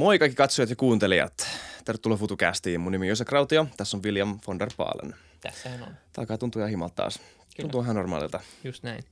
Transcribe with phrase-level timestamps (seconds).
[0.00, 1.46] Moi kaikki katsojat ja kuuntelijat.
[1.84, 2.80] Tervetuloa FutuCastiin.
[2.80, 3.66] Mun nimi on Jose Krautio.
[3.76, 5.14] Tässä on William von der Paalen.
[5.40, 5.88] Tässähän on.
[5.88, 7.20] Tämä alkaa tuntua ihan himalta taas.
[7.60, 8.40] Tuntuu ihan normaalilta.
[8.64, 9.04] Just näin.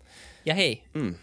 [0.45, 1.15] Ja hei, Mm.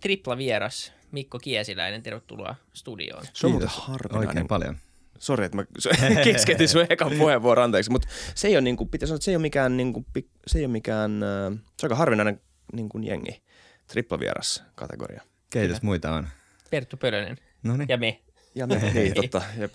[0.00, 3.24] tripla vieras Mikko Kiesiläinen, tervetuloa studioon.
[3.32, 4.28] Se on muuten harvinainen.
[4.28, 4.76] Oikein paljon.
[5.18, 5.64] Sori, että mä
[6.24, 7.90] keskeytin sun ekan puheenvuoron, anteeksi.
[7.90, 10.06] Mutta se ei ole, niin kuin, pitäisi sanoa, että se ei ole mikään, niin kuin,
[10.46, 12.40] se ei ole mikään, äh, se on aika harvinainen
[12.72, 13.42] niin kuin jengi.
[13.86, 15.22] Triplavieras kategoria.
[15.50, 16.28] Keitäs muita on?
[16.70, 17.88] Perttu Pölönen No niin.
[17.88, 18.20] ja me.
[18.54, 19.42] Ja me, niin, totta.
[19.58, 19.74] Jep.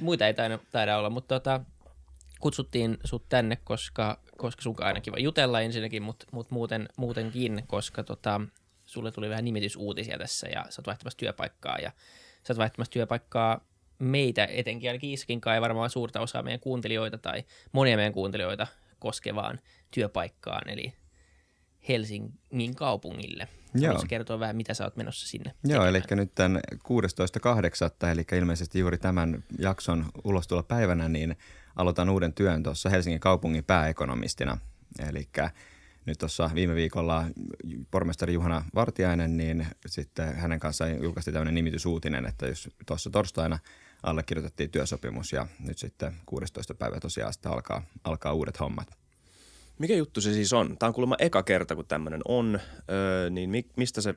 [0.00, 1.60] Muita ei taida, taida olla, mutta tota,
[2.40, 8.04] kutsuttiin sut tänne, koska, koska sun aina kiva jutella ensinnäkin, mutta mut muuten, muutenkin, koska
[8.04, 8.40] tota,
[8.84, 11.92] sulle tuli vähän nimitysuutisia tässä ja sä oot vaihtamassa työpaikkaa ja
[12.42, 13.60] sä oot vaihtamassa työpaikkaa
[13.98, 18.66] meitä etenkin, ainakin Iskin kai varmaan suurta osaa meidän kuuntelijoita tai monia meidän kuuntelijoita
[18.98, 19.60] koskevaan
[19.90, 20.92] työpaikkaan, eli
[21.88, 23.48] Helsingin kaupungille.
[23.74, 23.86] Joo.
[23.86, 26.24] Haluatko kertoa vähän, mitä sä oot menossa sinne Joo, eli tekemään?
[26.24, 26.60] nyt tämän
[28.02, 31.36] 16.8., eli ilmeisesti juuri tämän jakson ulostulopäivänä, niin
[31.76, 34.58] aloitan uuden työn tuossa Helsingin kaupungin pääekonomistina.
[35.08, 35.28] Eli
[36.06, 37.24] nyt tuossa viime viikolla
[37.90, 43.58] pormestari Juhana Vartiainen, niin sitten hänen kanssaan julkaistiin tämmöinen nimitysuutinen, että jos tuossa torstaina
[44.02, 46.74] allekirjoitettiin työsopimus ja nyt sitten 16.
[46.74, 49.01] päivä tosiaan sitten alkaa, alkaa uudet hommat.
[49.78, 50.78] Mikä juttu se siis on?
[50.78, 52.60] Tämä on kuulemma eka kerta, kun tämmöinen on.
[52.90, 54.14] Öö, niin mi- mistä se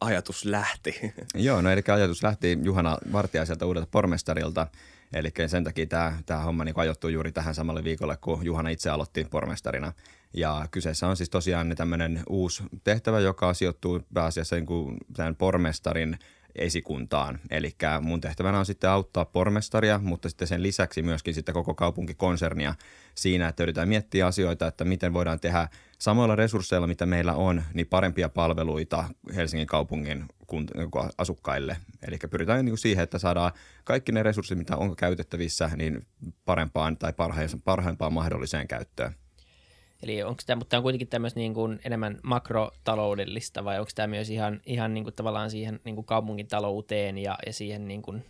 [0.00, 1.00] ajatus lähti?
[1.34, 4.66] Joo, no eli ajatus lähti Juhana Vartiaiselta uudelta pormestarilta,
[5.12, 8.90] eli sen takia tämä, tämä homma niin ajoittui juuri tähän samalle viikolle, kun Juhana itse
[8.90, 9.92] aloitti pormestarina.
[10.34, 16.18] Ja kyseessä on siis tosiaan tämmöinen uusi tehtävä, joka sijoittuu pääasiassa niin kuin tämän pormestarin
[16.54, 17.38] esikuntaan.
[17.50, 22.74] Eli mun tehtävänä on sitten auttaa pormestaria, mutta sitten sen lisäksi myöskin sitten koko kaupunkikonsernia
[23.14, 27.86] siinä, että yritetään miettiä asioita, että miten voidaan tehdä samoilla resursseilla, mitä meillä on, niin
[27.86, 31.76] parempia palveluita Helsingin kaupungin niin asukkaille.
[32.08, 33.52] Eli pyritään niin siihen, että saadaan
[33.84, 36.06] kaikki ne resurssit, mitä on käytettävissä, niin
[36.44, 39.14] parempaan tai parhaim- parhaimpaan mahdolliseen käyttöön.
[40.02, 44.06] Eli onko tämä, mutta tämä on kuitenkin tämmöistä niin kuin enemmän makrotaloudellista vai onko tämä
[44.06, 48.02] myös ihan, ihan niin kuin tavallaan siihen niin kuin kaupungin talouteen ja, ja siihen niin
[48.02, 48.24] kuin,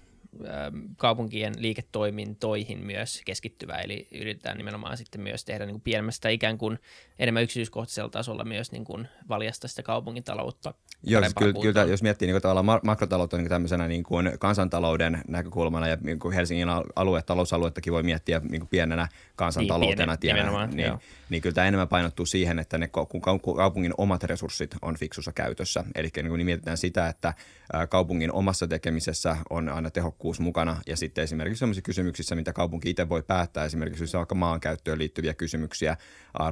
[0.46, 6.58] ähm, kaupunkien liiketoimintoihin myös keskittyvä, eli yritetään nimenomaan sitten myös tehdä niin kuin pienemmästä ikään
[6.58, 6.78] kuin
[7.20, 10.74] enemmän yksityiskohtaisella tasolla myös niin kuin valjasta sitä kaupungin taloutta.
[11.02, 14.32] Joo, siis kyllä, kyllä, jos miettii niin kuin tavallaan makrotaloutta niin kuin tämmöisenä niin kuin
[14.38, 20.12] kansantalouden näkökulmana ja niin kuin Helsingin al- alue, talousaluettakin voi miettiä niin kuin pienenä kansantaloutena,
[20.12, 20.98] Niin, tienä, niin, joo.
[21.30, 22.88] niin kyllä tämä enemmän painottuu siihen, että ne
[23.56, 25.84] kaupungin omat resurssit on fiksussa käytössä.
[25.94, 27.34] Eli niin kuin mietitään sitä, että
[27.88, 33.08] kaupungin omassa tekemisessä on aina tehokkuus mukana ja sitten esimerkiksi sellaisissa kysymyksissä, mitä kaupunki itse
[33.08, 35.96] voi päättää, esimerkiksi jos on vaikka maankäyttöön liittyviä kysymyksiä,
[36.38, 36.50] ää,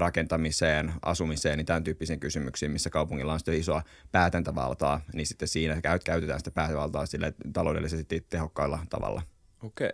[0.60, 3.82] rakentamiseen, asumiseen, niin tämän tyyppisiin kysymyksiin, missä kaupungilla on sitten isoa
[4.12, 9.22] päätäntävaltaa, niin sitten siinä käyt- käytetään sitä päätäntävaltaa sille taloudellisesti tehokkailla tavalla.
[9.62, 9.92] Okei.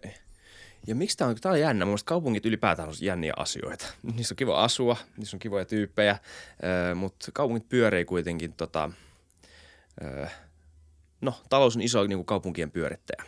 [0.86, 1.84] Ja miksi tämä on, tämä on jännä.
[1.84, 3.86] Mun mielestä kaupungit ylipäätään on jänniä asioita.
[4.16, 6.18] Niissä on kiva asua, niissä on kivoja tyyppejä,
[6.94, 8.90] mutta kaupungit pyörii kuitenkin tota,
[11.20, 13.24] no talous on iso niin kuin kaupunkien pyörittäjä.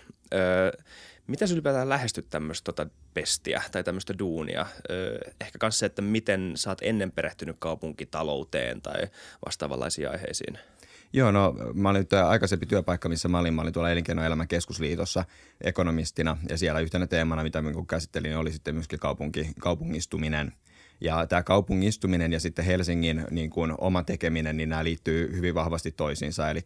[1.35, 4.67] Sä ylipäätään lähestyt tämmöistä tota pestiä tai tämmöistä duunia?
[4.91, 9.09] Öö, ehkä myös se, että miten sä oot ennen perehtynyt kaupunkitalouteen tai
[9.47, 10.59] vastaavanlaisiin aiheisiin.
[11.13, 15.25] Joo, no mä olin tämä aikaisempi työpaikka, missä mä olin, mä olin tuolla Elinkeinoelämän keskusliitossa
[15.61, 20.53] ekonomistina ja siellä yhtenä teemana, mitä mä käsittelin, oli sitten myöskin kaupunki, kaupungistuminen.
[21.01, 25.93] Ja tämä kaupungistuminen ja sitten Helsingin niin kuin oma tekeminen, niin nämä liittyy hyvin vahvasti
[25.93, 26.51] toisiinsa.
[26.51, 26.61] Eli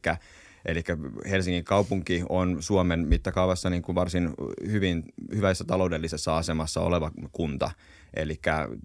[0.64, 0.82] Eli
[1.30, 4.30] Helsingin kaupunki on Suomen mittakaavassa niin kuin varsin
[4.70, 5.04] hyvin,
[5.34, 7.70] hyvässä taloudellisessa asemassa oleva kunta.
[8.14, 8.40] Eli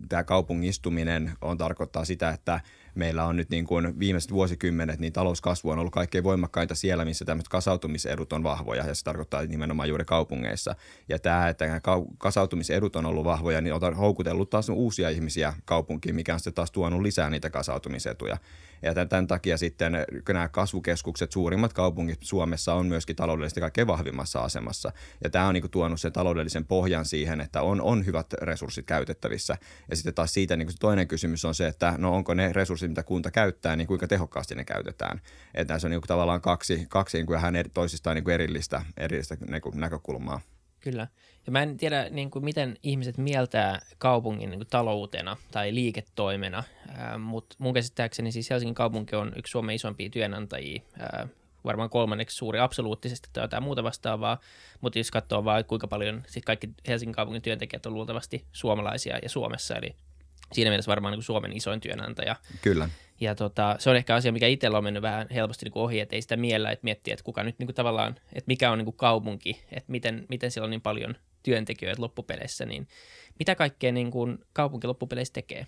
[0.10, 2.60] tämä kaupungistuminen on tarkoittaa sitä, että
[2.96, 7.26] meillä on nyt niin kuin viimeiset vuosikymmenet, niin talouskasvu on ollut kaikkein voimakkainta siellä, missä
[7.26, 10.76] tämmöiset kasautumisedut on vahvoja, ja se tarkoittaa nimenomaan juuri kaupungeissa.
[11.10, 11.82] Ja tämä, että
[12.18, 16.72] kasautumisedut on ollut vahvoja, niin on houkutellut taas uusia ihmisiä kaupunkiin, mikä on sitten taas
[16.72, 18.38] tuonut lisää niitä kasautumisetuja.
[18.82, 19.98] Ja tämän, takia sitten
[20.30, 24.92] nämä kasvukeskukset, suurimmat kaupungit Suomessa on myöskin taloudellisesti kaikkein vahvimmassa asemassa.
[25.24, 28.86] Ja tämä on niin kuin tuonut sen taloudellisen pohjan siihen, että on, on hyvät resurssit
[28.86, 29.58] käytettävissä.
[29.90, 32.85] Ja sitten taas siitä niin kuin toinen kysymys on se, että no onko ne resurssit,
[32.88, 35.22] mitä kunta käyttää, niin kuinka tehokkaasti ne käytetään.
[35.54, 38.34] Että näissä on niin kuin tavallaan kaksi, kaksi niin kuin vähän eri, toisistaan niin kuin
[38.34, 40.42] erillistä, erillistä niin kuin näkökulmaa.
[40.80, 41.08] Kyllä.
[41.46, 46.64] Ja mä en tiedä, niin kuin, miten ihmiset mieltää kaupungin niin kuin, taloutena tai liiketoimena,
[47.20, 51.30] mutta mun käsittääkseni siis Helsingin kaupunki on yksi Suomen isompia työnantajia, äh,
[51.66, 54.40] varmaan kolmanneksi suuri absoluuttisesti tai jotain muuta vastaavaa,
[54.82, 59.30] mutta jos katsoo vaan, kuinka paljon sit kaikki Helsingin kaupungin työntekijät on luultavasti suomalaisia ja
[59.30, 59.96] Suomessa, eli
[60.56, 62.36] siinä mielessä varmaan niin kuin Suomen isoin työnantaja.
[62.62, 62.90] Kyllä.
[63.22, 66.00] Ja tota, se on ehkä asia, mikä itsellä on mennyt vähän helposti niin kuin ohi,
[66.00, 68.78] että ei sitä miellä, että miettiä, että kuka nyt niin kuin tavallaan, että mikä on
[68.78, 72.88] niin kuin kaupunki, että miten, miten siellä on niin paljon työntekijöitä loppupeleissä, niin
[73.40, 75.68] mitä kaikkea niin kuin kaupunki loppupeleissä tekee?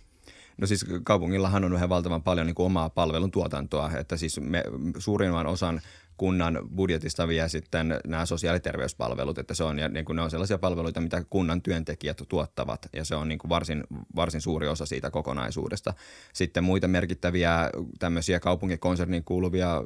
[0.58, 4.64] No siis kaupungillahan on ihan valtavan paljon niin kuin omaa palvelun tuotantoa, että siis me
[4.98, 5.82] suurimman osan
[6.18, 10.22] kunnan budjetista vie sitten nämä sosiaali- ja terveyspalvelut, että se on, ja niin kuin ne
[10.22, 13.84] on sellaisia palveluita, mitä kunnan työntekijät tuottavat, ja se on niin kuin varsin,
[14.16, 15.94] varsin suuri osa siitä kokonaisuudesta.
[16.34, 17.70] Sitten muita merkittäviä
[18.00, 19.84] tämmöisiä kaupunkikonserniin kuuluvia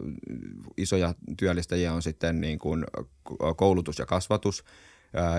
[0.77, 2.85] isoja työllistäjiä on sitten niin kuin
[3.55, 4.63] koulutus ja kasvatus,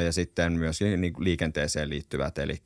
[0.05, 0.81] ja sitten myös
[1.19, 2.63] liikenteeseen liittyvät, eli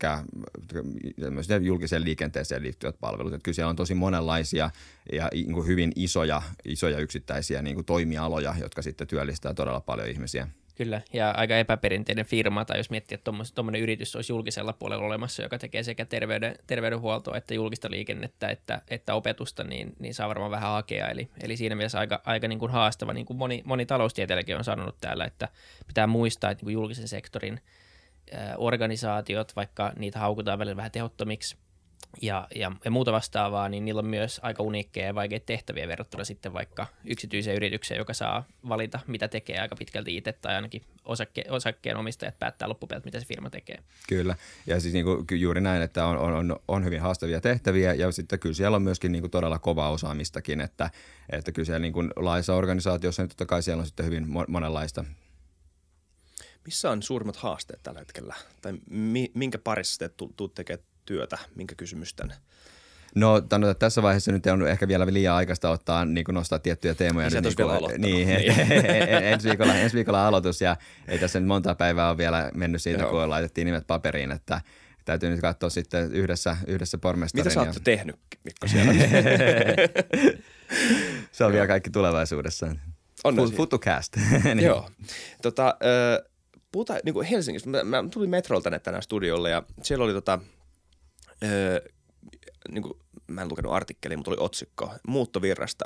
[1.63, 3.35] julkiseen liikenteeseen liittyvät palvelut.
[3.35, 4.71] Että kyllä siellä on tosi monenlaisia
[5.13, 10.49] ja niin hyvin isoja, isoja yksittäisiä niin kuin toimialoja, jotka sitten työllistää todella paljon ihmisiä.
[10.77, 15.43] Kyllä, ja aika epäperinteinen firma, tai jos miettii, että tuommoinen yritys olisi julkisella puolella olemassa,
[15.43, 20.51] joka tekee sekä terveyden, terveydenhuoltoa että julkista liikennettä että, että opetusta, niin, niin saa varmaan
[20.51, 21.09] vähän hakea.
[21.09, 24.65] Eli, eli siinä mielessä aika, aika niin kuin haastava, niin kuin moni, moni taloustieteilijäkin on
[24.65, 25.49] sanonut täällä, että
[25.87, 27.61] pitää muistaa, että niin kuin julkisen sektorin
[28.57, 31.57] organisaatiot, vaikka niitä haukutaan välillä vähän tehottomiksi,
[32.23, 36.25] ja, ja, ja muuta vastaavaa, niin niillä on myös aika uniikkeja ja vaikeita tehtäviä verrattuna
[36.25, 41.45] sitten vaikka yksityiseen yritykseen, joka saa valita, mitä tekee aika pitkälti itse, tai ainakin osakke,
[41.51, 43.79] osakkeen omistajat päättää loppupelit, mitä se firma tekee.
[44.09, 48.13] Kyllä, ja siis niin kuin juuri näin, että on, on, on hyvin haastavia tehtäviä, ja
[48.13, 50.91] sitten kyllä siellä on myöskin niin kuin todella kovaa osaamistakin, että,
[51.31, 55.05] että kyllä siellä niin kuin laissa organisaatiossa, niin totta kai siellä on sitten hyvin monenlaista
[56.65, 58.35] missä on suurimmat haasteet tällä hetkellä?
[58.63, 58.73] Tai
[59.35, 62.33] minkä parissa te tuutte tekemään työtä, minkä kysymysten?
[63.17, 66.95] No tänne, tässä vaiheessa nyt on ehkä vielä liian aikaista ottaa niin kuin nostaa tiettyjä
[66.95, 67.31] teemoja.
[67.31, 67.55] Niin, nyt,
[67.99, 69.09] niin, niin, niin.
[69.09, 70.77] ensi, viikolla, ensi viikolla aloitus ja
[71.09, 73.11] ei tässä nyt monta päivää ole vielä mennyt siitä, Joo.
[73.11, 74.61] kun laitettiin nimet paperiin, että
[75.05, 77.45] täytyy nyt katsoa sitten yhdessä, yhdessä pormestarin.
[77.45, 77.81] Mitä sä oot ja...
[77.85, 78.93] tehnyt, Mikko, siellä?
[81.33, 82.67] Se on vielä kaikki tulevaisuudessa.
[83.25, 84.17] On Futucast.
[84.45, 84.61] niin.
[84.61, 84.91] Joo.
[85.43, 86.31] Tota, äh,
[86.73, 87.71] puhutaan niin kuin Helsingissä.
[87.71, 90.39] Mä, mä tulin metrolta tänne tänään studiolle ja siellä oli tota–
[91.43, 91.81] öö,
[92.71, 92.95] niin kuin,
[93.27, 95.85] mä en lukenut artikkeliin, mutta oli otsikko muuttovirrasta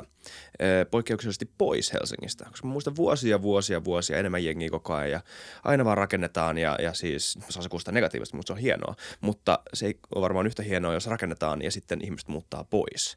[0.63, 2.45] öö, poikkeuksellisesti pois Helsingistä.
[2.51, 5.21] Koska mä muistan vuosia, vuosia, vuosia enemmän jengiä koko ajan ja
[5.65, 8.95] aina vaan rakennetaan ja, ja siis saa se kuulostaa negatiivisesti, mutta se on hienoa.
[9.21, 13.17] Mutta se ei ole varmaan yhtä hienoa, jos rakennetaan ja sitten ihmiset muuttaa pois.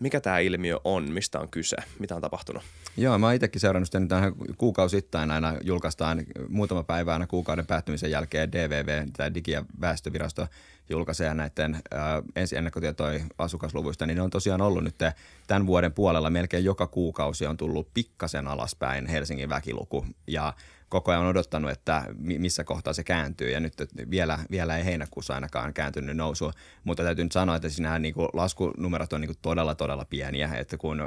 [0.00, 1.12] Mikä tämä ilmiö on?
[1.12, 1.76] Mistä on kyse?
[1.98, 2.62] Mitä on tapahtunut?
[2.96, 8.10] Joo, mä oon itsekin seurannut sitä tähän kuukausittain aina julkaistaan muutama päivä aina kuukauden päättymisen
[8.10, 10.46] jälkeen DVV, tai Digi- ja väestövirasto
[10.90, 12.00] julkaisee näiden äh,
[12.36, 14.98] ensi ennakkotietoja asukasluvuista, niin ne on tosiaan ollut nyt
[15.46, 16.30] tämän vuoden puolella.
[16.30, 20.06] Melkein joka kuukausi on tullut pikkasen alaspäin Helsingin väkiluku.
[20.26, 20.54] Ja
[20.88, 23.50] koko ajan on odottanut, että missä kohtaa se kääntyy.
[23.50, 23.74] Ja nyt
[24.10, 26.52] vielä, vielä ei heinäkuussa ainakaan kääntynyt nousu,
[26.84, 30.50] mutta täytyy nyt sanoa, että siinä niin kuin laskunumerot on niin kuin todella todella pieniä,
[30.54, 31.02] että kun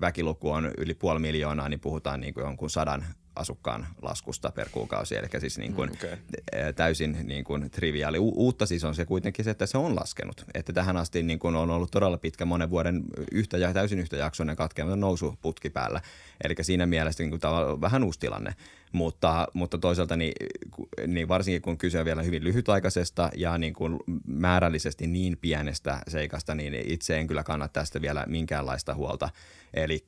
[0.00, 3.04] väkiluku on yli puoli miljoonaa, niin puhutaan niin kuin jonkun sadan
[3.36, 6.72] asukkaan laskusta per kuukausi, eli siis niin kuin mm, okay.
[6.72, 8.18] täysin niin kuin triviaali.
[8.18, 10.44] U- uutta siis on se kuitenkin se, että se on laskenut.
[10.54, 14.56] Että tähän asti niin kuin on ollut todella pitkä monen vuoden yhtä ja täysin yhtäjaksoinen
[14.56, 16.00] katkeamaton nousuputki päällä.
[16.44, 18.54] Eli siinä mielessä niin kuin vähän uusi tilanne.
[18.92, 20.32] Mutta, mutta toisaalta niin,
[21.06, 26.54] niin varsinkin kun kyse on vielä hyvin lyhytaikaisesta ja niin kuin määrällisesti niin pienestä seikasta,
[26.54, 29.28] niin itse en kyllä kannata tästä vielä minkäänlaista huolta.
[29.74, 30.04] Eli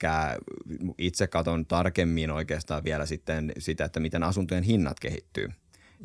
[0.99, 5.49] itse katon tarkemmin oikeastaan vielä sitten sitä, että miten asuntojen hinnat kehittyy.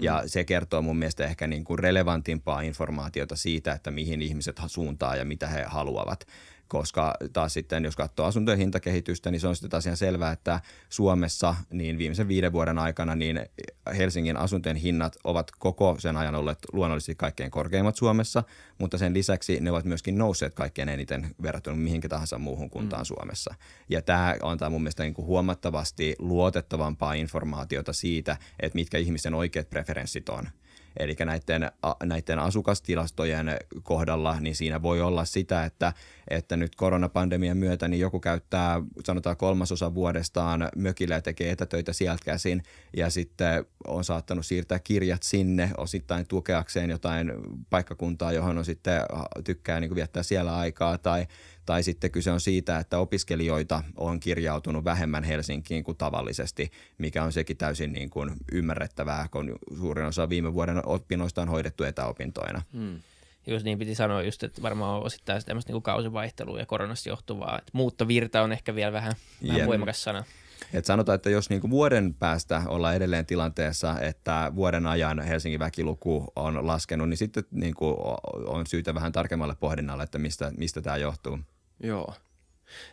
[0.02, 0.30] Ja mm.
[0.30, 5.26] se kertoo mun mielestä ehkä niin kuin relevantimpaa informaatiota siitä, että mihin ihmiset suuntaa ja
[5.26, 6.28] mitä he haluavat
[6.68, 10.60] koska taas sitten jos katsoo asuntojen hintakehitystä, niin se on sitten taas ihan selvää, että
[10.90, 13.42] Suomessa niin viimeisen viiden vuoden aikana niin
[13.98, 18.44] Helsingin asuntojen hinnat ovat koko sen ajan olleet luonnollisesti kaikkein korkeimmat Suomessa,
[18.78, 23.06] mutta sen lisäksi ne ovat myöskin nousseet kaikkein eniten verrattuna mihinkä tahansa muuhun kuntaan mm.
[23.06, 23.56] Suomessa.
[23.90, 29.70] Ja tämä antaa mun mielestä niin kuin huomattavasti luotettavampaa informaatiota siitä, että mitkä ihmisten oikeat
[29.70, 30.50] preferenssit on.
[31.00, 31.72] Eli näiden,
[32.04, 35.94] näiden asukastilastojen kohdalla, niin siinä voi olla sitä, että,
[36.30, 42.26] että nyt koronapandemian myötä niin joku käyttää sanotaan kolmasosa vuodestaan mökillä ja tekee etätöitä sieltä
[42.26, 42.64] käsin.
[42.98, 47.32] Ja sitten on saattanut siirtää kirjat sinne osittain tukeakseen jotain
[47.70, 49.02] paikkakuntaa, johon on sitten
[49.44, 50.98] tykkää niin viettää siellä aikaa.
[50.98, 51.28] Tai,
[51.68, 57.32] tai sitten kyse on siitä, että opiskelijoita on kirjautunut vähemmän Helsinkiin kuin tavallisesti, mikä on
[57.32, 62.62] sekin täysin niin kuin ymmärrettävää, kun suurin osa viime vuoden opinnoista on hoidettu etäopintoina.
[62.74, 63.00] Hmm.
[63.48, 67.58] Just niin piti sanoa just, että varmaan osittain tämmöistä niin kausivaihtelua ja koronasta johtuvaa.
[67.58, 69.14] Että muuttovirta on ehkä vielä vähän,
[69.48, 70.24] vähän voimakas sana.
[70.74, 76.26] Et sanotaan, että jos niinku vuoden päästä ollaan edelleen tilanteessa, että vuoden ajan Helsingin väkiluku
[76.36, 77.96] on laskenut, niin sitten niinku
[78.46, 81.40] on syytä vähän tarkemmalle pohdinnalle, että mistä, mistä tämä johtuu.
[81.84, 82.14] Joo.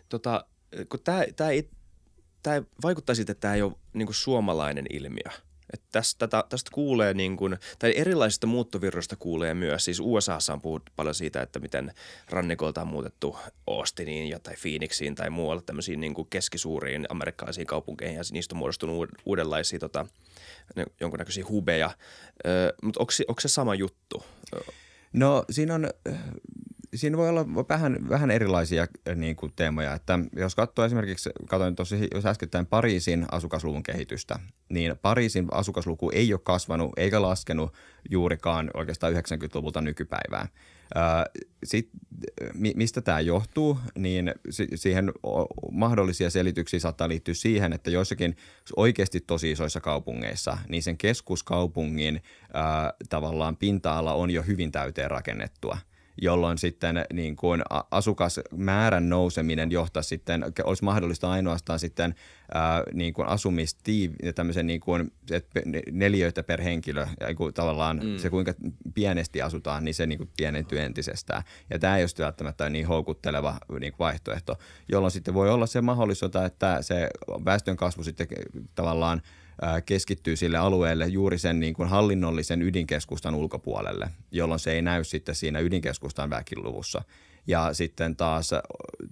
[0.08, 0.46] Tota,
[0.88, 1.68] kun tämä, tämä, ei,
[2.42, 5.32] tämä vaikuttaa siltä, että tämä ei ole niin kuin suomalainen ilmiö.
[5.72, 9.84] Että tästä, tästä kuulee, niin kuin, tai erilaisista muuttovirroista kuulee myös.
[9.84, 11.92] Siis USAssa on puhuttu paljon siitä, että miten
[12.30, 13.36] rannikolta on muutettu
[13.66, 19.10] Austiniin ja tai Phoenixiin tai muualle tämmöisiin niin keskisuuriin amerikkalaisiin kaupunkeihin ja niistä on muodostunut
[19.24, 20.06] uudenlaisia tota,
[21.00, 21.90] jonkunnäköisiä hubeja.
[22.82, 24.24] Mutta onko se sama juttu?
[25.12, 25.90] No siinä on
[26.94, 29.94] siinä voi olla vähän, vähän erilaisia niin kuin, teemoja.
[29.94, 36.32] Että jos katsoo esimerkiksi, katsoin tosi, jos äskettäin Pariisin asukasluvun kehitystä, niin Pariisin asukasluku ei
[36.32, 37.74] ole kasvanut eikä laskenut
[38.10, 40.48] juurikaan oikeastaan 90-luvulta nykypäivää.
[41.64, 41.88] Sit,
[42.74, 44.34] mistä tämä johtuu, niin
[44.74, 45.12] siihen
[45.72, 48.36] mahdollisia selityksiä saattaa liittyä siihen, että joissakin
[48.76, 52.22] oikeasti tosi isoissa kaupungeissa, niin sen keskuskaupungin
[52.52, 55.78] ää, tavallaan pinta-ala on jo hyvin täyteen rakennettua–
[56.22, 62.14] jolloin sitten niin kuin asukasmäärän nouseminen johtaa sitten, olisi mahdollista ainoastaan sitten
[62.54, 65.60] ää, niin kuin asumistiiv, tämmöisen niin kuin, että
[65.92, 68.18] neliöitä per henkilö, ja kun tavallaan mm.
[68.18, 68.54] se kuinka
[68.94, 71.42] pienesti asutaan, niin se niin kuin pienentyy entisestään.
[71.70, 75.80] Ja tämä ei ole välttämättä niin houkutteleva niin kuin vaihtoehto, jolloin sitten voi olla se
[75.80, 77.08] mahdollisuus, että se
[77.44, 78.26] väestön kasvu sitten
[78.74, 79.22] tavallaan–
[79.86, 85.34] keskittyy sille alueelle juuri sen niin kuin hallinnollisen ydinkeskustan ulkopuolelle, jolloin se ei näy sitten
[85.34, 87.02] siinä ydinkeskustan väkiluvussa.
[87.46, 88.50] Ja sitten taas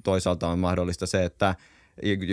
[0.02, 1.54] toisaalta on mahdollista se, että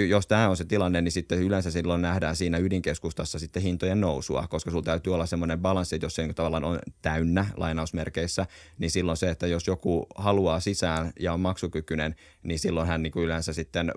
[0.08, 4.48] jos tämä on se tilanne, niin sitten yleensä silloin nähdään siinä ydinkeskustassa sitten hintojen nousua,
[4.50, 8.46] koska sulla täytyy olla semmoinen balanssi, että jos se tavallaan on täynnä lainausmerkeissä,
[8.78, 13.13] niin silloin se, että jos joku haluaa sisään ja on maksukykyinen, niin silloin hän niin
[13.16, 13.92] yleensä sitten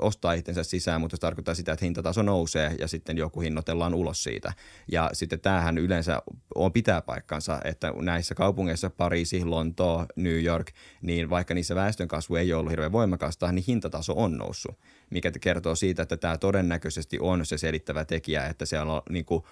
[0.00, 4.22] ostaa itsensä sisään, mutta se tarkoittaa sitä, että hintataso nousee ja sitten joku hinnoitellaan ulos
[4.22, 4.52] siitä.
[4.92, 6.22] Ja sitten tämähän yleensä
[6.54, 12.52] on pitää paikkansa, että näissä kaupungeissa Pariisi, Lontoo, New York, niin vaikka niissä väestönkasvu ei
[12.52, 14.78] ole ollut hirveän voimakasta, niin hintataso on noussut,
[15.10, 19.44] mikä kertoo siitä, että tämä todennäköisesti on se selittävä tekijä, että siellä on, niin kuin,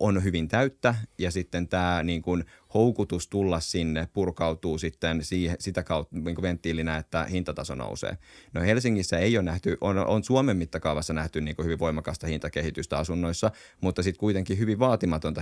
[0.00, 5.82] on hyvin täyttä ja sitten tämä niin kuin houkutus tulla sinne purkautuu sitten siihen, sitä
[5.82, 8.18] kautta niin venttiilinä, että hintataso nousee.
[8.52, 13.50] No Helsingissä ei ole nähty, on, on Suomen mittakaavassa nähty niin hyvin voimakasta hintakehitystä asunnoissa,
[13.80, 15.40] mutta sitten kuitenkin hyvin vaatimatonta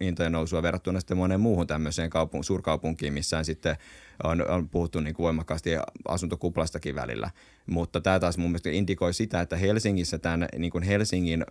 [0.00, 3.76] hintojen nousua verrattuna sitten moneen muuhun tämmöiseen kaupun, suurkaupunkiin, missä sitten
[4.24, 5.70] on, on puhuttu niin kuin voimakkaasti
[6.08, 7.30] asuntokuplastakin välillä.
[7.66, 11.44] Mutta tämä taas mun mielestä indikoi sitä, että Helsingissä tämän niin kuin Helsingin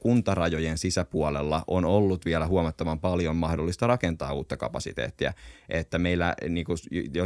[0.00, 5.32] kuntarajojen sisäpuolella on ollut vielä huomattavan paljon mahdollista rakentaa uutta kapasiteettia.
[5.68, 6.78] Että meillä, niin kuin,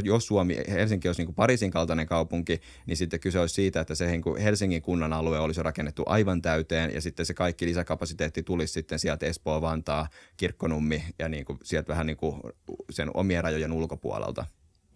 [0.05, 3.95] jos Suomi, Helsinki olisi niin kuin Pariisin kaltainen kaupunki, niin sitten kyse olisi siitä, että
[3.95, 8.43] se niin kuin Helsingin kunnan alue olisi rakennettu aivan täyteen ja sitten se kaikki lisäkapasiteetti
[8.43, 12.41] tulisi sitten sieltä Espoo, Vantaa, Kirkkonummi ja niin kuin sieltä vähän niin kuin
[12.91, 14.47] sen omien rajojen ulkopuolelta.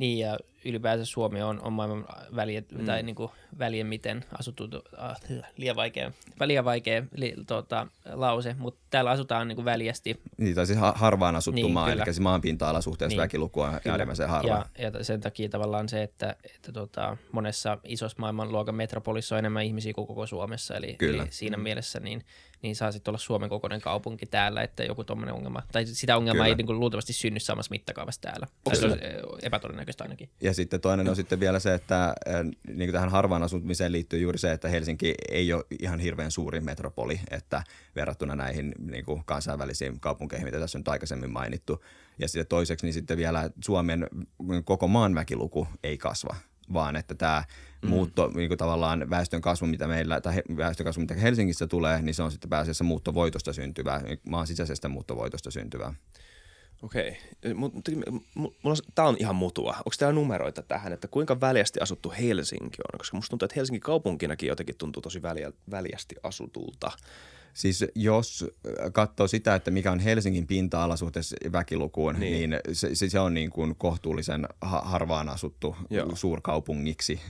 [0.01, 2.87] Niin ja ylipäänsä Suomi on, on maailman väliä, mm.
[2.87, 4.69] tai niin kuin välien miten asuttu,
[5.03, 6.13] äh, liian vaikea,
[6.45, 10.21] liian vaikea li, tota, lause, mutta täällä asutaan niin kuin väljästi.
[10.37, 12.05] Niin, tai siis harvaan asuttu niin, maa, kyllä.
[12.05, 14.67] eli se maanpinta-ala suhteessa niin, väkiluku on äärimmäisen harva.
[14.79, 19.65] Ja, ja sen takia tavallaan se, että, että tota, monessa isossa maailmanluokan metropolissa on enemmän
[19.65, 21.23] ihmisiä kuin koko Suomessa, eli, kyllä.
[21.23, 21.63] eli siinä mm.
[21.63, 22.25] mielessä niin,
[22.63, 26.45] niin saa sitten olla Suomen kokoinen kaupunki täällä, että joku tuommoinen ongelma, tai sitä ongelmaa
[26.45, 26.53] kyllä.
[26.53, 28.47] ei niin kuin, luultavasti synny samassa mittakaavassa täällä.
[28.67, 28.99] Onko se on
[29.43, 30.31] epätodennäköistä ainakin.
[30.41, 32.15] Ja sitten toinen on sitten vielä se, että
[32.67, 36.61] niin kuin tähän harvaan asumiseen liittyy juuri se, että Helsinki ei ole ihan hirveän suuri
[36.61, 37.63] metropoli, että
[37.97, 41.85] verrattuna näihin niin kuin kansainvälisiin kaupunkeihin, mitä tässä on aikaisemmin mainittu.
[42.19, 44.07] Ja sitten toiseksi niin sitten vielä Suomen
[44.65, 46.37] koko maan väkiluku ei kasva,
[46.73, 47.45] vaan että tämä
[47.83, 47.89] mm.
[47.89, 52.15] muutto, niin kuin tavallaan väestön kasvu, mitä meillä, tai väestön kasvu, mitä Helsingissä tulee, niin
[52.15, 55.95] se on sitten pääasiassa muuttovoitosta syntyvää, maan sisäisestä muuttovoitosta syntyvää.
[56.83, 57.17] Okei.
[58.95, 59.71] Tämä on ihan mutua.
[59.71, 62.99] Onko täällä numeroita tähän, että kuinka väljästi asuttu Helsinki on?
[62.99, 66.91] Koska musta tuntuu, että Helsinki kaupunkinakin jotenkin tuntuu tosi väliä, väljästi asutulta.
[67.55, 68.47] Siis jos
[68.93, 73.51] katsoo sitä, että mikä on Helsingin pinta-ala suhteessa väkilukuun, niin, niin se, se on niin
[73.51, 76.17] kuin kohtuullisen harvaan asuttu Joo.
[76.17, 77.21] suurkaupungiksi.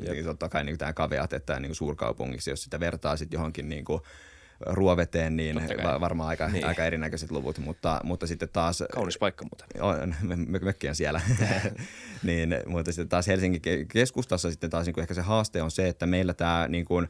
[0.00, 0.24] Jep.
[0.24, 3.84] Totta kai niin tämä kaveat, että niin kuin suurkaupungiksi, jos sitä vertaa sitten johonkin niin
[3.84, 4.00] kuin–
[4.60, 5.60] ruoveteen, niin
[6.00, 6.66] varmaan aika, niin.
[6.66, 8.82] aika erinäköiset luvut, mutta, mutta sitten taas...
[8.92, 9.82] Kaunis paikka muuten.
[9.82, 10.14] On,
[10.60, 11.20] mökki on siellä.
[12.22, 15.88] niin, mutta sitten taas Helsingin keskustassa sitten taas niin kuin ehkä se haaste on se,
[15.88, 17.08] että meillä tämä niin kuin,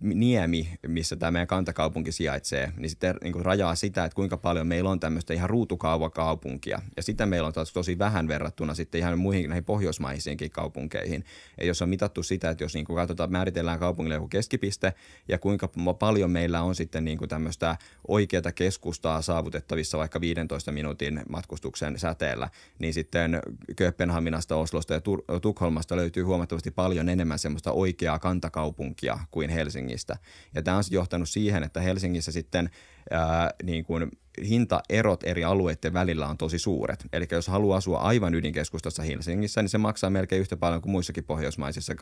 [0.00, 4.66] niemi, missä tämä meidän kantakaupunki sijaitsee, niin sitten niin kuin rajaa sitä, että kuinka paljon
[4.66, 6.82] meillä on tämmöistä ihan ruutukaavakaupunkia.
[6.96, 11.24] Ja sitä meillä on taas tosi vähän verrattuna sitten ihan muihin näihin pohjoismaisiinkin kaupunkeihin.
[11.60, 14.92] Ja jos on mitattu sitä, että jos niin kuin katsotaan, määritellään kaupungille joku keskipiste
[15.28, 17.76] ja kuinka paljon meillä meillä on sitten niin kuin tämmöistä
[18.08, 22.48] oikeata keskustaa saavutettavissa vaikka 15 minuutin matkustuksen säteellä,
[22.78, 23.40] niin sitten
[23.76, 25.00] Kööpenhaminasta, Oslosta ja
[25.40, 30.16] Tukholmasta löytyy huomattavasti paljon enemmän semmoista oikeaa kantakaupunkia kuin Helsingistä.
[30.54, 32.70] Ja tämä on johtanut siihen, että Helsingissä sitten
[33.10, 34.10] ää, niin kuin
[34.44, 37.06] hintaerot eri alueiden välillä on tosi suuret.
[37.12, 41.24] Eli jos haluaa asua aivan ydinkeskustassa Helsingissä, niin se maksaa melkein yhtä paljon kuin muissakin
[41.24, 41.92] pohjoismaisissa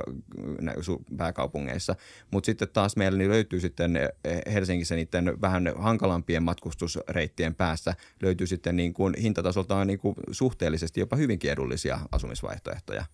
[1.16, 1.96] pääkaupungeissa.
[2.30, 4.08] Mutta sitten taas meillä niin löytyy sitten eh,
[4.52, 11.16] Helsingissä niiden vähän hankalampien matkustusreittien päässä löytyy sitten niin kuin hintatasoltaan niin kuin suhteellisesti jopa
[11.16, 13.04] hyvinkin edullisia asumisvaihtoehtoja.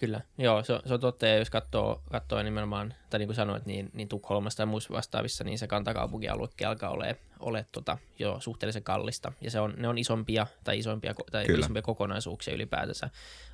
[0.00, 3.66] Kyllä, joo, se, se on totta, ja jos katsoo, katsoo nimenomaan, tai niin kuin sanoit,
[3.66, 8.82] niin, niin Tukholmasta ja muissa vastaavissa, niin se kantakaupunkialuekin alkaa olemaan ole, tota, jo suhteellisen
[8.82, 11.58] kallista, ja se on, ne on isompia tai isompia, tai Kyllä.
[11.58, 13.10] isompia kokonaisuuksia ylipäätänsä.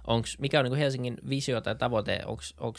[0.06, 2.20] Onks, mikä on niin kuin Helsingin visio tai tavoite,
[2.58, 2.78] onko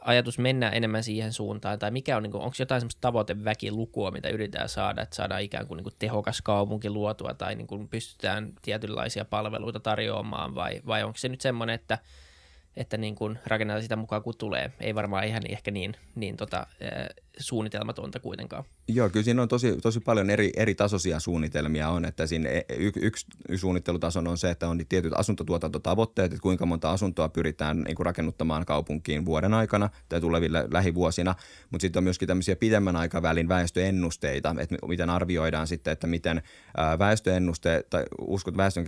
[0.00, 4.68] ajatus mennä enemmän siihen suuntaan, tai mikä on, niin onko jotain semmoista tavoiteväkilukua, mitä yritetään
[4.68, 9.24] saada, että saadaan ikään kuin, niin kuin tehokas kaupunki luotua, tai niin kuin pystytään tietynlaisia
[9.24, 11.98] palveluita tarjoamaan, vai, vai onko se nyt semmoinen, että
[12.76, 14.72] että niin kuin rakennetaan sitä mukaan, kun tulee.
[14.80, 16.66] Ei varmaan ihan ehkä niin, niin tota,
[17.38, 18.64] suunnitelmatonta kuitenkaan.
[18.88, 22.62] Joo, kyllä siinä on tosi, tosi paljon eri, eri tasoisia suunnitelmia on, että siinä e,
[22.78, 27.96] y, yksi suunnittelutason on se, että on tietyt asuntotuotantotavoitteet, että kuinka monta asuntoa pyritään niin
[27.96, 31.34] kuin rakennuttamaan kaupunkiin vuoden aikana tai tuleville lähivuosina,
[31.70, 36.42] mutta sitten on myöskin tämmöisiä pidemmän aikavälin väestöennusteita, että miten arvioidaan sitten, että miten
[36.98, 38.86] väestöennuste tai uskot, väestön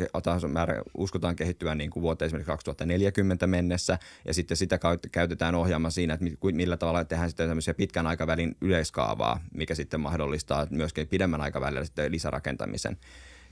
[0.48, 3.98] määrä uskotaan kehittyvän niin kuin vuoteen esimerkiksi 2040 mennessä.
[4.24, 4.78] Ja sitten sitä
[5.12, 10.66] käytetään ohjaamaan siinä, että millä tavalla tehdään sitten tämmöisiä pitkän aikavälin yleiskaavaa, mikä sitten mahdollistaa
[10.70, 12.98] myöskin pidemmän aikavälillä sitten lisärakentamisen.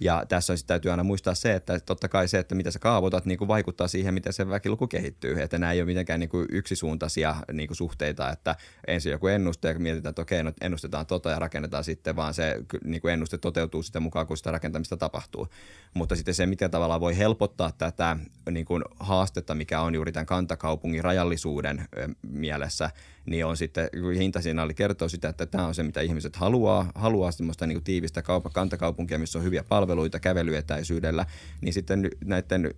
[0.01, 3.27] Ja tässä sitten täytyy aina muistaa se, että totta kai se, että mitä sä kaavoitat,
[3.27, 5.43] niin kuin vaikuttaa siihen, miten se väkiluku kehittyy.
[5.43, 8.57] Että nämä ei ole mitenkään niin kuin yksisuuntaisia niin kuin suhteita, että
[8.87, 12.65] ensin joku ennuste ja mietitään, että okei, no ennustetaan tota ja rakennetaan sitten, vaan se
[12.85, 15.49] niin kuin ennuste toteutuu sitä mukaan, kun sitä rakentamista tapahtuu.
[15.95, 18.17] Mutta sitten se, miten tavallaan voi helpottaa tätä
[18.51, 21.89] niin kuin haastetta, mikä on juuri tämän kantakaupungin rajallisuuden
[22.23, 22.91] mielessä,
[23.27, 27.67] niin on sitten, hintasignaali kertoo sitä, että tämä on se, mitä ihmiset haluaa, haluaa semmoista
[27.67, 31.27] niin kuin tiivistä kaup- kantakaupunkia, missä on hyviä palveluita kävelyetäisyydellä,
[31.61, 32.75] niin sitten näiden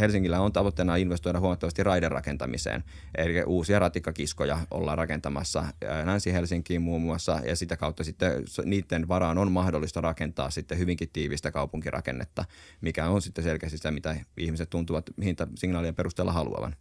[0.00, 2.84] Helsingillä on tavoitteena investoida huomattavasti raiderakentamiseen,
[3.18, 5.64] eli uusia ratikkakiskoja ollaan rakentamassa
[6.04, 11.50] Länsi-Helsinkiin muun muassa, ja sitä kautta sitten niiden varaan on mahdollista rakentaa sitten hyvinkin tiivistä
[11.50, 12.44] kaupunkirakennetta,
[12.80, 16.76] mikä on sitten selkeästi sitä, mitä ihmiset tuntuvat hintasignaalien perusteella haluavan.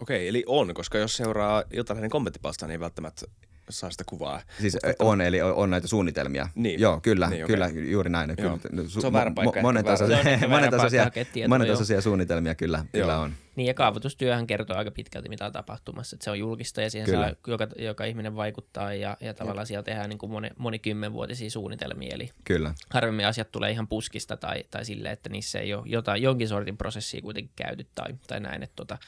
[0.00, 3.26] Okei, eli on, koska jos seuraa Iltalehden kommenttipalsta, niin ei välttämättä
[3.70, 4.42] saa sitä kuvaa.
[4.60, 6.48] Siis Mutta on, eli on näitä suunnitelmia.
[6.54, 6.80] Niin.
[6.80, 7.54] Joo, kyllä, niin, okay.
[7.54, 8.34] kyllä, juuri näin.
[8.38, 8.58] Joo.
[8.58, 9.62] Kyllä, su- se on väärä paikka.
[9.62, 11.10] Monen tasoisia, monen tasoisia,
[11.48, 13.32] monen tasoisia suunnitelmia kyllä, kyllä on.
[13.56, 16.16] Niin ja kaavoitustyöhän kertoo aika pitkälti, mitä on tapahtumassa.
[16.16, 19.82] Että se on julkista ja siihen saa joka, joka ihminen vaikuttaa ja, ja tavallaan siellä
[19.82, 22.14] tehdään niin kuin moni, monikymmenvuotisia suunnitelmia.
[22.14, 22.74] Eli Kyllä.
[22.90, 26.76] harvemmin asiat tulee ihan puskista tai, tai sille, että niissä ei ole jotain, jonkin sortin
[26.76, 28.62] prosessia kuitenkin käyty tai, tai näin.
[28.62, 28.98] Että tota,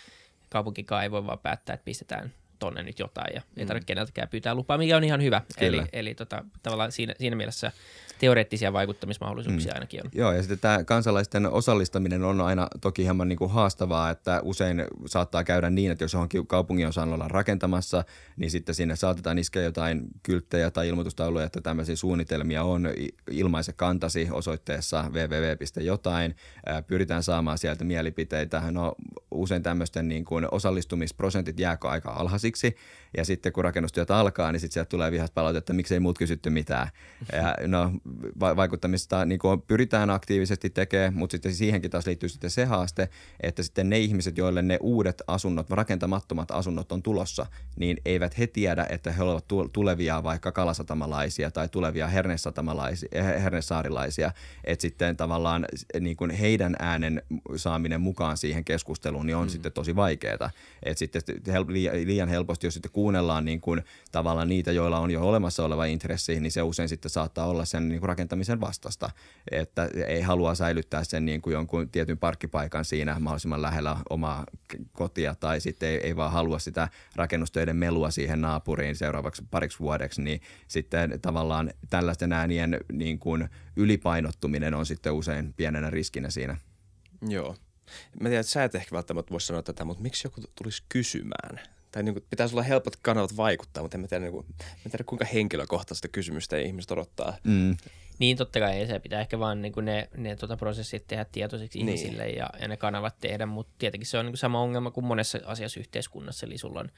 [0.49, 3.87] kaupunkikaan ei voi vaan päättää, että pistetään tonne nyt jotain ja ei tarvitse mm.
[3.87, 5.43] keneltäkään pyytää lupaa, mikä on ihan hyvä.
[5.59, 5.83] Kyllä.
[5.83, 7.73] Eli, eli tota, tavallaan siinä, siinä mielessä
[8.19, 9.75] teoreettisia vaikuttamismahdollisuuksia mm.
[9.75, 10.11] ainakin on.
[10.15, 14.85] Joo, ja sitten tämä kansalaisten osallistaminen on aina toki hieman niin kuin haastavaa, että usein
[15.07, 18.05] saattaa käydä niin, että jos johonkin kaupungin osaan ollaan rakentamassa,
[18.37, 22.89] niin sitten sinne saatetaan iskeä jotain kylttejä tai ilmoitustauluja, että tämmöisiä suunnitelmia on
[23.31, 26.37] ilmaise kantasi osoitteessa www.jotain.
[26.87, 28.63] Pyritään saamaan sieltä mielipiteitä.
[28.71, 28.95] No
[29.31, 32.77] usein tämmöisten niin kuin osallistumisprosentit jääkö aika alhaisiksi,
[33.17, 36.51] ja sitten kun rakennustyöt alkaa, niin sitten sieltä tulee vihasta palautetta, että miksei muut kysytty
[36.51, 36.89] mitään.
[37.33, 37.93] Ja no,
[38.41, 43.09] vaikuttamista niin kuin pyritään aktiivisesti tekemään, mutta sitten siihenkin taas liittyy sitten se haaste,
[43.41, 48.47] että sitten ne ihmiset, joille ne uudet asunnot, rakentamattomat asunnot on tulossa, niin eivät he
[48.47, 54.33] tiedä, että he ovat tulevia vaikka kalasatamalaisia tai tulevia hernesatamalaisia, hernesaarilaisia,
[54.65, 55.67] että sitten tavallaan
[56.01, 57.23] niin kuin heidän äänen
[57.57, 59.51] saaminen mukaan siihen keskusteluun niin on mm.
[59.51, 60.51] sitten tosi vaikeaa.
[60.83, 61.23] Että sitten
[62.05, 66.41] liian helposti, jos sitten kuunnellaan niin kuin tavallaan niitä, joilla on jo olemassa oleva intressi,
[66.41, 69.11] niin se usein sitten saattaa olla sen niin kuin rakentamisen vastasta,
[69.51, 74.45] että ei halua säilyttää sen niin kuin jonkun tietyn parkkipaikan siinä mahdollisimman lähellä omaa
[74.93, 80.23] kotia tai sitten ei, ei vaan halua sitä rakennustöiden melua siihen naapuriin seuraavaksi pariksi vuodeksi,
[80.23, 86.57] niin sitten tavallaan tällaisten äänien niin kuin ylipainottuminen on sitten usein pienenä riskinä siinä.
[87.29, 87.57] Joo.
[88.21, 91.61] Mä tiedän, että sä et ehkä välttämättä voi sanoa tätä, mutta miksi joku tulisi kysymään
[91.93, 94.47] tai niin kuin, pitäisi olla helpot kanavat vaikuttaa, mutta en tiedä, niin kuin,
[94.87, 97.37] en tiedä kuinka henkilökohtaista kysymystä ihmiset odottaa.
[97.45, 97.77] Mm.
[98.19, 101.79] Niin totta kai se pitää ehkä vaan niin kuin ne, ne tuota prosessit tehdä tietoisiksi
[101.79, 101.89] niin.
[101.89, 105.05] ihmisille ja, ja ne kanavat tehdä, mutta tietenkin se on niin kuin sama ongelma kuin
[105.05, 106.91] monessa asiassa yhteiskunnassa, eli sulla on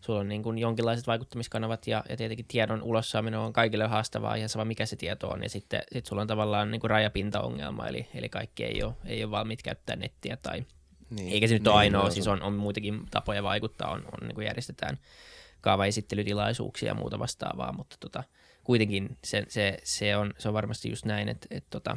[0.00, 4.48] sulla on niin kuin jonkinlaiset vaikuttamiskanavat ja, ja tietenkin tiedon ulossaaminen on kaikille haastavaa, ihan
[4.48, 5.42] sama mikä se tieto on.
[5.42, 9.24] Ja sitten sit sulla on tavallaan niin kuin rajapintaongelma, eli, eli kaikki ei ole, ei
[9.24, 10.64] ole valmiit käyttää nettiä tai
[11.10, 11.32] niin.
[11.32, 14.34] eikä se nyt niin, ole ainoa, siis on, on muitakin tapoja vaikuttaa, on, on niin
[14.34, 14.98] kuin järjestetään
[15.60, 18.24] kaavaesittelytilaisuuksia ja muuta vastaavaa, mutta tota,
[18.64, 21.96] kuitenkin se, se, se, on, se on varmasti just näin, että, että tota,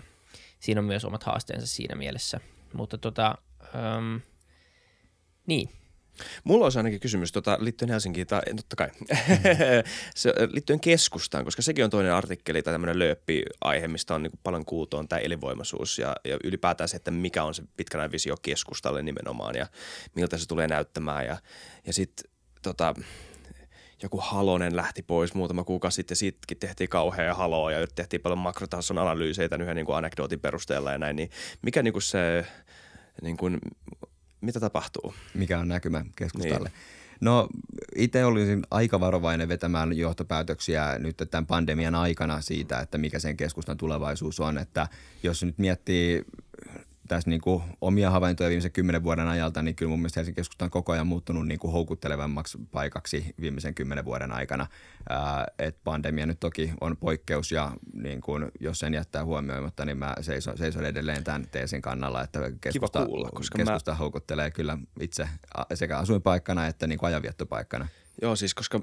[0.60, 2.40] siinä on myös omat haasteensa siinä mielessä.
[2.74, 3.36] Mutta tota,
[3.98, 4.22] um,
[5.48, 5.70] niin,
[6.44, 8.90] Mulla olisi ainakin kysymys tota, liittyen Helsinkiin, tai totta kai,
[10.16, 14.66] se, liittyen keskustaan, koska sekin on toinen artikkeli tai tämmöinen lööppi-aihe, mistä on niin paljon
[14.66, 19.02] kuultu, on tämä elinvoimaisuus ja, ja ylipäätään se, että mikä on se pitkänä visio keskustalle
[19.02, 19.68] nimenomaan ja
[20.16, 21.26] miltä se tulee näyttämään.
[21.26, 21.38] Ja,
[21.88, 22.96] ja sitten tota,
[24.04, 28.98] joku Halonen lähti pois muutama kuukausi sitten, sittenkin tehtiin kauhea haloa ja tehtiin paljon makrotason
[28.98, 31.30] analyyseitä yhden niin kuin anekdootin perusteella ja näin, niin
[31.62, 32.46] mikä niin kuin se
[33.22, 33.60] niin kuin,
[34.42, 35.14] mitä tapahtuu?
[35.34, 36.70] Mikä on näkymä keskustalle?
[36.70, 37.02] Niin.
[37.22, 37.50] No
[37.96, 43.78] itse olisin aika varovainen vetämään johtopäätöksiä nyt tämän pandemian aikana siitä, että mikä sen keskustan
[43.78, 44.58] tulevaisuus on.
[44.58, 44.88] Että
[45.24, 46.26] jos nyt miettii
[47.12, 50.66] tässä niin kuin omia havaintoja viimeisen kymmenen vuoden ajalta, niin kyllä mun mielestä Helsingin keskusta
[50.66, 54.68] on koko ajan muuttunut niin kuin houkuttelevammaksi paikaksi viimeisen kymmenen vuoden aikana.
[55.10, 59.98] Ää, et pandemia nyt toki on poikkeus ja niin kuin, jos sen jättää huomioimatta, niin
[59.98, 63.98] mä seison, seison edelleen tämän teesin kannalla, että keskusta, kuulla, koska keskusta mä...
[63.98, 65.30] houkuttelee kyllä itse
[65.74, 67.88] sekä asuinpaikkana että niin kuin ajanviettopaikkana.
[68.22, 68.82] Joo, siis koska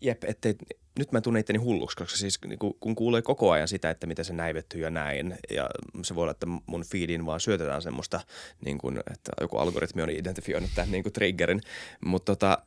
[0.00, 0.54] jep, ettei,
[0.98, 4.24] nyt mä tunnen itteni hulluksi, koska siis niin kun kuulee koko ajan sitä, että miten
[4.24, 5.70] se näivettyy ja näin, ja
[6.02, 8.20] se voi olla, että mun feedin vaan syötetään semmoista,
[8.64, 11.60] niin kuin, että joku algoritmi on identifioinut tämän niin kuin triggerin,
[12.04, 12.58] mutta tota,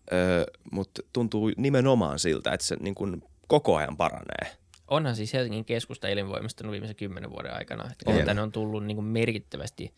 [0.72, 4.58] mut tuntuu nimenomaan siltä, että se niin kuin koko ajan paranee.
[4.88, 7.92] Onhan siis Helsingin keskusta elinvoimistunut viimeisen kymmenen vuoden aikana.
[7.92, 9.94] Että tänne on tullut niin kuin merkittävästi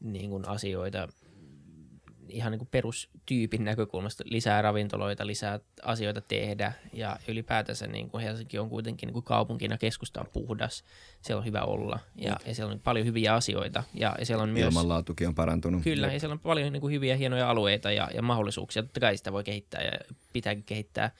[0.00, 1.08] niin kuin asioita
[2.28, 8.58] ihan niin kuin perustyypin näkökulmasta lisää ravintoloita, lisää asioita tehdä ja ylipäätänsä niin kuin Helsinki
[8.58, 10.84] on kuitenkin niin kuin kaupunkina keskusta on puhdas,
[11.22, 13.82] siellä on hyvä olla ja, ja siellä on paljon hyviä asioita.
[13.94, 15.82] Ja, ja siellä on myös, Ilmanlaatukin on parantunut.
[15.82, 18.82] Kyllä, ja, ja siellä on paljon niin kuin hyviä hienoja alueita ja, ja mahdollisuuksia.
[18.82, 19.92] Totta kai sitä voi kehittää ja
[20.32, 21.10] pitääkin kehittää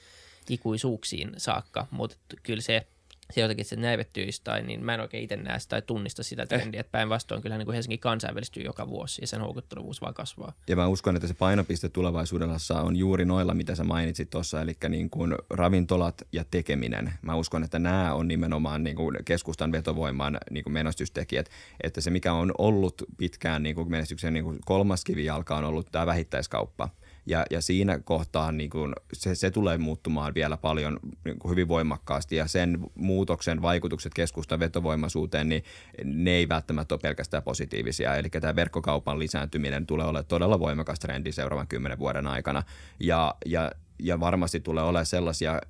[0.49, 2.87] ikuisuuksiin saakka, mutta kyllä se–
[3.33, 6.43] se jotenkin se näivettyisi tai niin mä en oikein itse näe sitä tai tunnista sitä
[6.43, 6.49] eh.
[6.49, 10.53] trendiä, että päinvastoin kyllähän niin Helsinki kansainvälistyy joka vuosi ja sen houkuttelevuus vaan kasvaa.
[10.69, 14.73] Ja mä uskon, että se painopiste tulevaisuudessa on juuri noilla, mitä sä mainitsit tuossa, eli
[14.89, 17.13] niin kuin ravintolat ja tekeminen.
[17.23, 21.51] Mä uskon, että nämä on nimenomaan niin kuin keskustan vetovoiman niin kuin menestystekijät,
[21.83, 25.93] että se mikä on ollut pitkään niin kuin menestyksen niin kuin kolmas kivijalka on ollut
[25.93, 26.89] tämä vähittäiskauppa–
[27.29, 31.69] ja, ja siinä kohtaa niin kuin se, se tulee muuttumaan vielä paljon niin kuin hyvin
[31.69, 35.65] voimakkaasti ja sen muutoksen vaikutukset keskustan vetovoimaisuuteen, niin
[36.05, 38.17] ne ei välttämättä ole pelkästään positiivisia.
[38.17, 42.63] Eli tämä verkkokaupan lisääntyminen tulee olemaan todella voimakas trendi seuraavan kymmenen vuoden aikana
[43.01, 45.61] ja, ja ja varmasti tulee olemaan sellaisia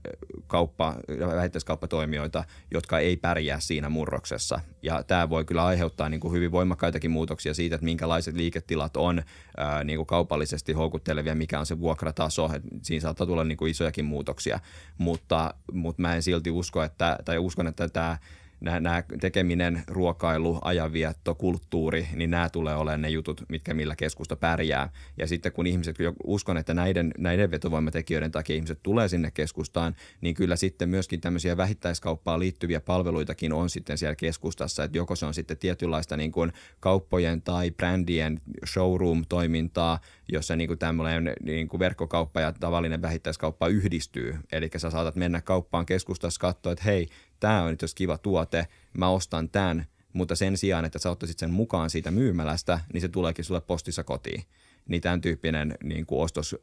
[0.46, 4.60] kauppa- ja vähittäiskauppatoimijoita, jotka ei pärjää siinä murroksessa.
[4.82, 9.22] Ja tämä voi kyllä aiheuttaa niin kuin hyvin voimakkaitakin muutoksia siitä, että minkälaiset liiketilat on
[9.56, 12.50] ää, niin kuin kaupallisesti houkuttelevia, mikä on se vuokrataso.
[12.82, 14.60] Siinä saattaa tulla niin kuin isojakin muutoksia,
[14.98, 18.18] mutta, mutta mä en silti usko, että, tai uskon, että tämä
[18.60, 24.88] nämä tekeminen, ruokailu, ajanvietto, kulttuuri, niin nämä tulee olemaan ne jutut, mitkä millä keskusta pärjää.
[25.16, 30.34] Ja sitten kun ihmiset, uskon, että näiden, näiden vetovoimatekijöiden takia ihmiset tulee sinne keskustaan, niin
[30.34, 35.34] kyllä sitten myöskin tämmöisiä vähittäiskauppaan liittyviä palveluitakin on sitten siellä keskustassa, että joko se on
[35.34, 42.40] sitten tietynlaista niin kuin kauppojen tai brändien showroom-toimintaa, jossa niin kuin tämmöinen niin kuin verkkokauppa
[42.40, 44.36] ja tavallinen vähittäiskauppa yhdistyy.
[44.52, 47.08] Eli sä saatat mennä kauppaan keskustassa katsoa, että hei,
[47.40, 48.66] tämä on jos kiva tuote,
[48.98, 53.08] mä ostan tämän, mutta sen sijaan, että sä ottaisit sen mukaan siitä myymälästä, niin se
[53.08, 54.42] tuleekin sulle postissa kotiin.
[54.88, 56.56] Niin tämän tyyppinen niin kuin ostos,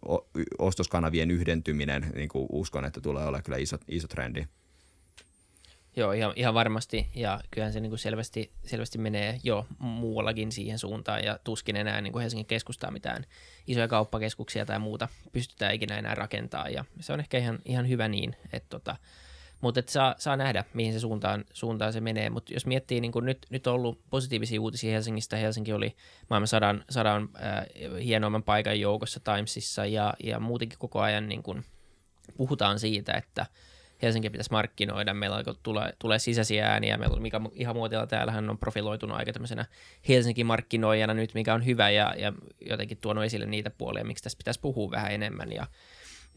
[0.59, 4.45] ostoskanavien yhdentyminen, niin kuin uskon, että tulee olla kyllä iso, iso trendi.
[5.97, 7.07] Joo, ihan, ihan varmasti.
[7.15, 11.23] Ja kyllähän se niin kuin selvästi, selvästi menee jo muuallakin siihen suuntaan.
[11.23, 13.25] Ja tuskin enää niin kuin Helsingin keskustaa mitään
[13.67, 16.69] isoja kauppakeskuksia tai muuta pystytään ikinä enää rakentaa.
[16.69, 18.95] Ja se on ehkä ihan, ihan hyvä niin, että tota,
[19.61, 22.29] mutta saa, saa nähdä, mihin se suuntaan, suuntaan se menee.
[22.29, 25.37] Mutta jos miettii, niin kun nyt, nyt on ollut positiivisia uutisia Helsingistä.
[25.37, 25.95] Helsinki oli
[26.29, 27.65] maailman sadan, sadan äh,
[28.03, 31.63] hienoimman paikan joukossa Timesissa ja, ja muutenkin koko ajan niin kun
[32.37, 33.45] puhutaan siitä, että
[34.01, 35.13] Helsinki pitäisi markkinoida.
[35.13, 36.97] Meillä tulee, tulee sisäisiä ääniä.
[36.97, 39.65] Meillä, mikä ihan muotilla täällähän on profiloitunut aika tämmöisenä
[40.09, 44.59] Helsinki-markkinoijana nyt, mikä on hyvä ja, ja jotenkin tuonut esille niitä puolia, miksi tässä pitäisi
[44.59, 45.51] puhua vähän enemmän.
[45.51, 45.67] Ja,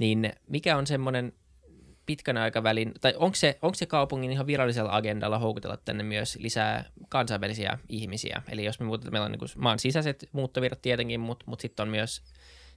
[0.00, 1.32] niin mikä on semmoinen
[2.06, 6.84] pitkän aikavälin, tai onko se, onko se kaupungin ihan virallisella agendalla houkutella tänne myös lisää
[7.08, 8.42] kansainvälisiä ihmisiä?
[8.48, 11.82] Eli jos me muutetaan, meillä on niin kuin maan sisäiset muuttovirrat tietenkin, mutta, mutta sitten
[11.82, 12.22] on myös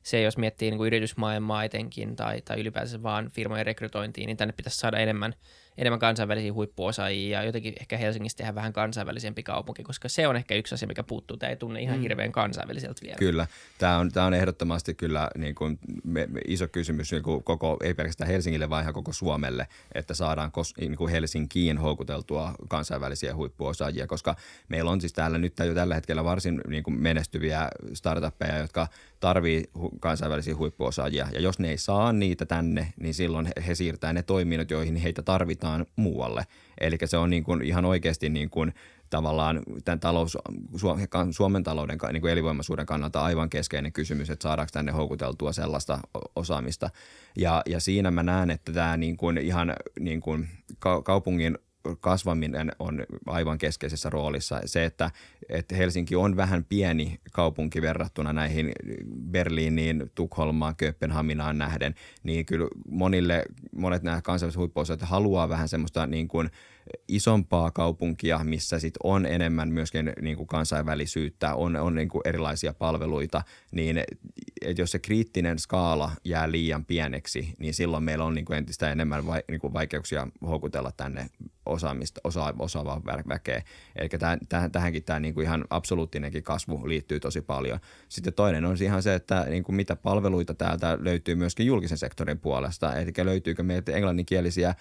[0.04, 4.54] se, jos miettii niin kuin yritysmaailmaa etenkin tai, tai ylipäänsä vaan firmojen rekrytointiin, niin tänne
[4.58, 5.34] pitäisi saada enemmän–
[5.78, 10.56] enemmän kansainvälisiä huippuosaajia ja jotenkin ehkä Helsingistä tehdä vähän kansainvälisempi kaupunki, koska se on ehkä
[10.56, 11.38] yksi asia, mikä puuttuu.
[11.38, 12.02] Tämä ei tunne ihan mm.
[12.02, 13.18] hirveän kansainväliseltä vielä.
[13.18, 13.48] Kyllä.
[13.78, 17.78] Tämä on, tämä on ehdottomasti kyllä niin kuin me, me, iso kysymys niin kuin koko,
[17.84, 23.36] ei pelkästään Helsingille, vaan ihan koko Suomelle, että saadaan kos, niin kuin Helsinkiin houkuteltua kansainvälisiä
[23.36, 24.36] huippuosaajia, koska
[24.70, 28.88] meillä on siis täällä nyt jo tällä hetkellä varsin niin kuin menestyviä startuppeja, jotka
[29.20, 29.64] tarvii
[30.00, 31.28] kansainvälisiä huippuosaajia.
[31.34, 34.96] Ja jos ne ei saa niitä tänne, niin silloin he, he siirtää ne toiminnot, joihin
[34.96, 35.61] heitä tarvitaan
[35.96, 36.44] muualle.
[36.82, 38.74] Eli se on niin kuin ihan oikeasti niin kuin
[39.10, 40.38] tavallaan tämän talous,
[41.32, 46.00] Suomen talouden niin kuin elinvoimaisuuden kannalta aivan keskeinen kysymys, että saadaanko tänne houkuteltua sellaista
[46.36, 46.90] osaamista.
[47.38, 50.50] Ja, ja siinä mä näen, että tämä niin kuin ihan niin kuin
[51.04, 51.58] kaupungin
[52.00, 54.62] kasvaminen on aivan keskeisessä roolissa.
[54.66, 55.12] Se, että,
[55.50, 58.72] että Helsinki on vähän pieni kaupunki verrattuna näihin
[59.32, 66.28] Berliiniin, Tukholmaan, Kööpenhaminaan nähden, niin kyllä monille, monet nämä kansainväliset huippuosaajat haluaa vähän semmoista niin
[66.28, 66.50] kuin–
[67.08, 72.74] isompaa kaupunkia, missä sit on enemmän myöskin niin kuin kansainvälisyyttä, on, on niin kuin erilaisia
[72.74, 73.98] palveluita, niin
[74.62, 78.92] että jos se kriittinen skaala jää liian pieneksi, niin silloin meillä on niin kuin entistä
[78.92, 81.30] enemmän vai, niin kuin vaikeuksia houkutella tänne
[81.66, 83.64] osaamista, osa, osaavaa väkeä.
[83.96, 84.10] Eli
[84.50, 87.80] tähän, tähänkin tämä niin ihan absoluuttinenkin kasvu liittyy tosi paljon.
[88.10, 92.40] Sitten toinen on ihan se, että niin kuin mitä palveluita täältä löytyy myöskin julkisen sektorin
[92.40, 94.76] puolesta, eli löytyykö meiltä englanninkielisiä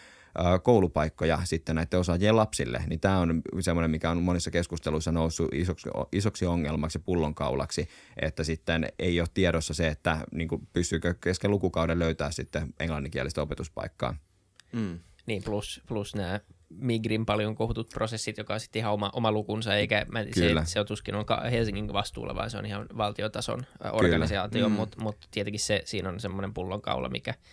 [0.63, 5.89] koulupaikkoja sitten näiden osaajien lapsille, niin tämä on semmoinen, mikä on monissa keskusteluissa noussut isoksi,
[6.13, 7.89] isoksi ongelmaksi ja pullonkaulaksi,
[8.23, 13.43] että sitten ei ole tiedossa se, että niin kuin pystyykö kesken lukukauden löytää sitten englanninkielistä
[13.43, 14.15] opetuspaikkaa.
[14.73, 14.99] Mm.
[15.27, 19.75] Niin, plus, plus nämä Migrin paljon kohutut prosessit, joka on sitten ihan oma, oma lukunsa,
[19.75, 24.69] eikä mä, se, se on tuskin on Helsingin vastuulla, vaan se on ihan valtiotason organisaatio,
[24.69, 24.75] mm.
[24.75, 27.35] mutta mut tietenkin se, siinä on semmoinen pullonkaula, mikä–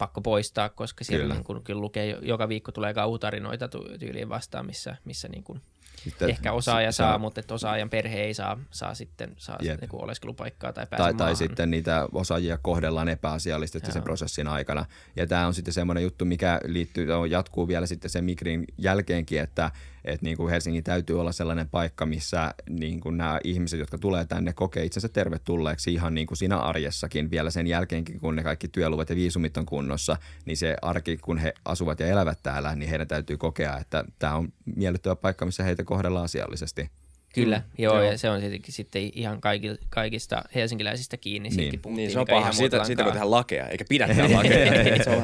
[0.00, 1.34] pakko poistaa, koska siellä kyllä.
[1.34, 5.60] Niin kun, kyllä lukee, joka viikko tulee kauhutarinoita tyyliin vastaan, missä, missä niin kun
[6.04, 9.88] sitten, ehkä osaaja saa, saa, mutta että osaajan perhe ei saa, saa sitten saa niin
[9.88, 14.84] kuin oleskelupaikkaa tai pääse tai, tai sitten niitä osaajia kohdellaan epäasiallisesti sen prosessin aikana.
[15.16, 19.70] Ja tämä on sitten semmoinen juttu, mikä liittyy, jatkuu vielä sitten sen Migrin jälkeenkin, että
[20.04, 24.24] että niin kuin Helsingin täytyy olla sellainen paikka, missä niin kuin nämä ihmiset, jotka tulee
[24.24, 28.68] tänne, kokee itsensä tervetulleeksi ihan niin kuin siinä arjessakin vielä sen jälkeenkin, kun ne kaikki
[28.68, 32.88] työluvat ja viisumit on kunnossa, niin se arki, kun he asuvat ja elävät täällä, niin
[32.88, 36.90] heidän täytyy kokea, että tämä on miellyttävä paikka, missä heitä kohdellaan asiallisesti.
[37.34, 41.48] Kyllä, mm, joo, joo, ja se on sitten, sitten ihan kaikki, kaikista helsinkiläisistä kiinni.
[41.48, 42.52] Niin, niin se on paha.
[42.52, 44.72] Siitä, siitä voi tehdä lakeja, eikä pidä tehdä lakeja.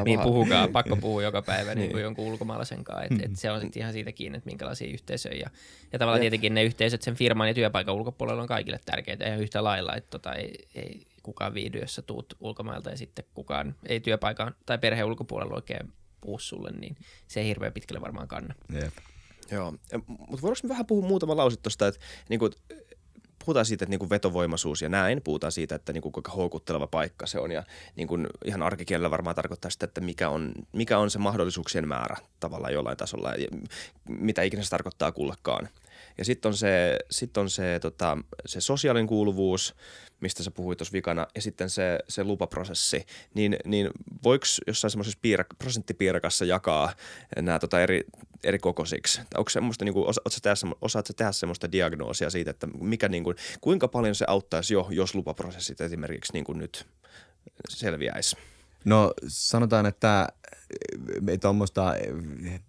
[0.05, 1.79] niin puhukaa, pakko puhua joka päivä niin.
[1.79, 3.05] niin kuin jonkun ulkomaalaisen kanssa.
[3.05, 5.35] Et, et se on sitten ihan siitä kiinni, että minkälaisia yhteisöjä.
[5.35, 5.51] Ja,
[5.93, 9.65] ja tavallaan tietenkin ne yhteisöt sen firman ja työpaikan ulkopuolella on kaikille tärkeitä ja yhtä
[9.65, 14.01] lailla, että tota, ei, ei kukaan viihdy, jos sä tuut ulkomailta ja sitten kukaan ei
[14.01, 18.55] työpaikan tai perheen ulkopuolella oikein puhu sulle, niin se ei hirveän pitkälle varmaan kanna.
[18.73, 18.95] Jep.
[19.51, 19.71] Joo,
[20.07, 22.53] mutta voidaanko me vähän puhua muutama lause tuosta, että niin kuin,
[23.47, 26.87] puhutaan siitä, että niin kuin vetovoimaisuus ja näin, puhutaan siitä, että niin kuin kuinka houkutteleva
[26.87, 27.63] paikka se on ja
[27.97, 32.17] niin kuin ihan arkikielellä varmaan tarkoittaa sitä, että mikä on, mikä on se mahdollisuuksien määrä
[32.41, 33.49] tavallaan jollain tasolla ja
[34.09, 35.69] mitä ikinä se tarkoittaa kullekaan.
[36.19, 39.75] Ja sitten on se, sit on se, tota, se sosiaalinen kuuluvuus,
[40.21, 43.91] mistä sä puhuit tuossa vikana, ja sitten se, se lupaprosessi, niin, niin
[44.25, 46.93] voiko jossain semmoisessa piirak- prosenttipiirakassa jakaa
[47.37, 48.05] nämä tota eri,
[48.45, 49.21] eri kokoisiksi?
[49.37, 53.37] Onko semmoista, niin kuin, osaatko, tehdä, osaatko tehdä semmoista diagnoosia siitä, että mikä, niin kuin,
[53.61, 56.87] kuinka paljon se auttaisi jo, jos lupaprosessit esimerkiksi niin kuin nyt
[57.69, 58.37] selviäisi?
[58.85, 60.29] No sanotaan, että
[61.41, 61.95] tuommoista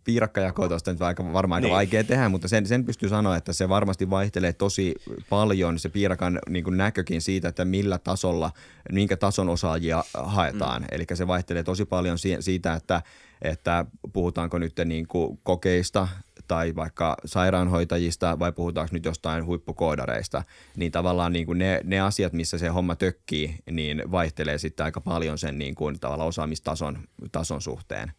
[0.04, 1.76] piirakkajakoa tuosta nyt aika, varmaan aika niin.
[1.76, 4.96] vaikea tehdä, mutta sen, sen pystyy sanoa, että se varmasti vaihtelee tosi
[5.30, 8.52] paljon se piirakan niin kuin näkökin siitä, että millä tasolla,
[8.92, 10.82] minkä tason osaajia haetaan.
[10.82, 10.88] Mm.
[10.92, 13.02] Eli se vaihtelee tosi paljon siitä, että,
[13.42, 16.08] että puhutaanko nyt niin kuin kokeista
[16.48, 20.44] tai vaikka sairaanhoitajista vai puhutaanko nyt jostain huippukoodareista,
[20.76, 25.02] niin tavallaan niin kuin ne, ne asiat, missä se homma tökkii, niin vaihtelee sitten aika
[25.02, 27.00] paljon sen niin kuin tavallaan osaamistason
[27.32, 28.12] tason suhteen.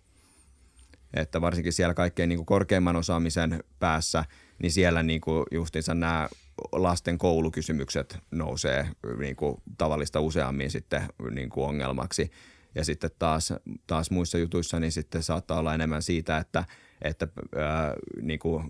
[1.15, 4.25] Että varsinkin siellä kaikkein niin kuin korkeimman osaamisen päässä,
[4.63, 6.29] niin siellä niin kuin justiinsa nämä
[6.73, 8.89] lasten koulukysymykset nousee
[9.19, 12.31] niin kuin tavallista useammin sitten niin kuin ongelmaksi.
[12.75, 13.53] Ja sitten taas,
[13.87, 16.65] taas muissa jutuissa niin sitten saattaa olla enemmän siitä, että–
[17.03, 18.65] että ää, niin kuin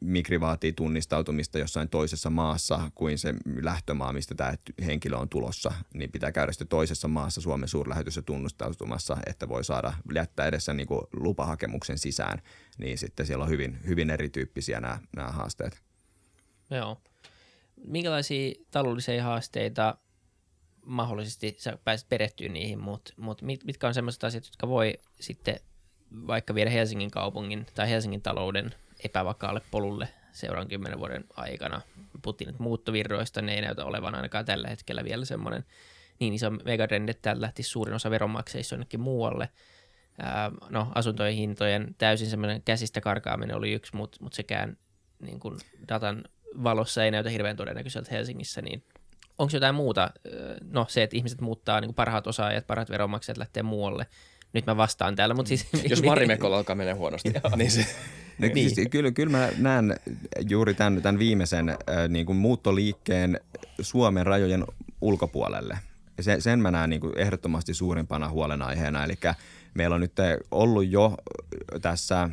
[0.00, 4.54] Migri vaatii tunnistautumista jossain toisessa maassa kuin se lähtömaa, mistä tämä
[4.86, 9.92] henkilö on tulossa, niin pitää käydä sitten toisessa maassa Suomen suurlähetyssä tunnistautumassa, että voi saada
[10.14, 12.42] jättää edessä niin kuin lupahakemuksen sisään,
[12.78, 15.82] niin sitten siellä on hyvin, hyvin erityyppisiä nämä, nämä haasteet.
[16.70, 17.00] Joo.
[17.84, 19.98] Minkälaisia taloudellisia haasteita
[20.86, 25.60] mahdollisesti sä pääset perehtyä niihin, mutta mut mit, mitkä on sellaiset asiat, jotka voi sitten
[26.26, 31.80] vaikka viedä Helsingin kaupungin tai Helsingin talouden epävakaalle polulle seuraavan kymmenen vuoden aikana.
[32.46, 35.64] Nyt muuttovirroista, ne ei näytä olevan ainakaan tällä hetkellä vielä semmoinen
[36.18, 39.48] niin iso megatrendi, että täällä lähti suurin osa veronmaksajista jonnekin muualle.
[40.18, 44.76] Ää, no, asuntojen hintojen täysin semmoinen käsistä karkaaminen oli yksi, mutta mut sekään
[45.20, 46.24] niin kuin datan
[46.64, 48.84] valossa ei näytä hirveän todennäköiseltä Helsingissä, niin
[49.38, 50.10] onko jotain muuta?
[50.72, 54.06] No se, että ihmiset muuttaa, niin parhaat osaajat, parhaat veronmaksajat lähtee muualle.
[54.58, 55.66] Nyt mä vastaan täällä, mutta siis...
[55.90, 57.86] Jos Marimekolla alkaa mennä huonosti, niin se...
[58.38, 58.70] No, niin.
[58.70, 59.96] siis, kyllä, kyllä mä näen
[60.48, 61.76] juuri tämän, tämän viimeisen äh,
[62.08, 63.40] niin kuin muuttoliikkeen
[63.80, 64.64] Suomen rajojen
[65.00, 65.78] ulkopuolelle.
[66.20, 69.04] Se, sen mä näen niin kuin ehdottomasti suurimpana huolenaiheena.
[69.04, 69.14] Eli
[69.74, 70.12] meillä on nyt
[70.50, 71.16] ollut jo
[71.82, 72.30] tässä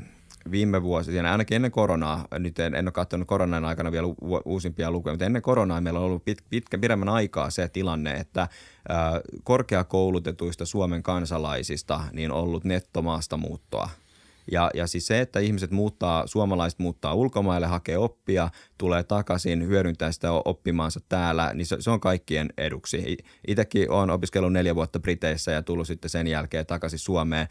[0.52, 4.08] viime vuosina, ainakin ennen koronaa, nyt en, en ole katsonut koronan aikana vielä
[4.46, 8.48] uusimpia lukuja, mutta ennen koronaa meillä on ollut pit, pitkä, pidemmän aikaa se tilanne, että
[8.90, 13.90] ää, korkeakoulutetuista Suomen kansalaisista niin on ollut nettomaasta muuttoa–
[14.52, 20.12] ja, ja siis se, että ihmiset muuttaa, suomalaiset muuttaa ulkomaille, hakee oppia, tulee takaisin, hyödyntää
[20.12, 23.18] sitä oppimaansa täällä, niin se, se on kaikkien eduksi.
[23.48, 27.48] Itsekin olen opiskellut neljä vuotta Briteissä ja tullut sitten sen jälkeen takaisin Suomeen.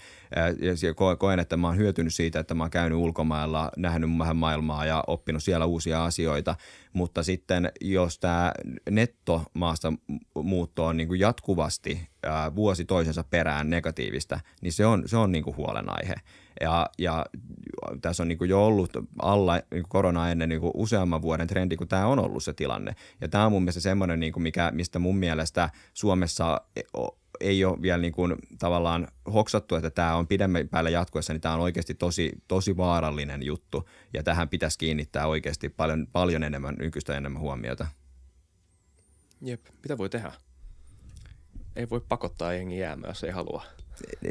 [0.83, 4.87] Ja koen, että mä oon hyötynyt siitä, että mä oon käynyt ulkomailla, nähnyt vähän maailmaa
[4.87, 6.57] ja oppinut siellä uusia asioita.
[6.93, 8.53] Mutta sitten jos tämä
[8.91, 9.93] nettomaasta
[10.35, 12.09] muutto on niin kuin jatkuvasti
[12.57, 16.15] vuosi toisensa perään negatiivista, niin se on, se on niin kuin huolenaihe.
[16.61, 17.27] Ja, ja
[18.03, 18.91] tässä on niin kuin jo ollut
[19.23, 22.95] alla niin korona ennen niin kuin useamman vuoden trendi, kun tämä on ollut se tilanne.
[23.21, 26.61] Ja tämä on mun mielestä semmoinen, niin kuin mikä, mistä mun mielestä Suomessa
[27.41, 31.55] ei ole vielä niin kuin tavallaan hoksattu, että tämä on pidemmän päällä jatkuessa, niin tämä
[31.55, 33.89] on oikeasti tosi, tosi vaarallinen juttu.
[34.13, 37.87] Ja tähän pitäisi kiinnittää oikeasti paljon, paljon enemmän, nykyistä enemmän huomiota.
[39.41, 40.33] Jep, mitä voi tehdä?
[41.77, 43.65] Ei voi pakottaa jengi jäämään, jos ei halua.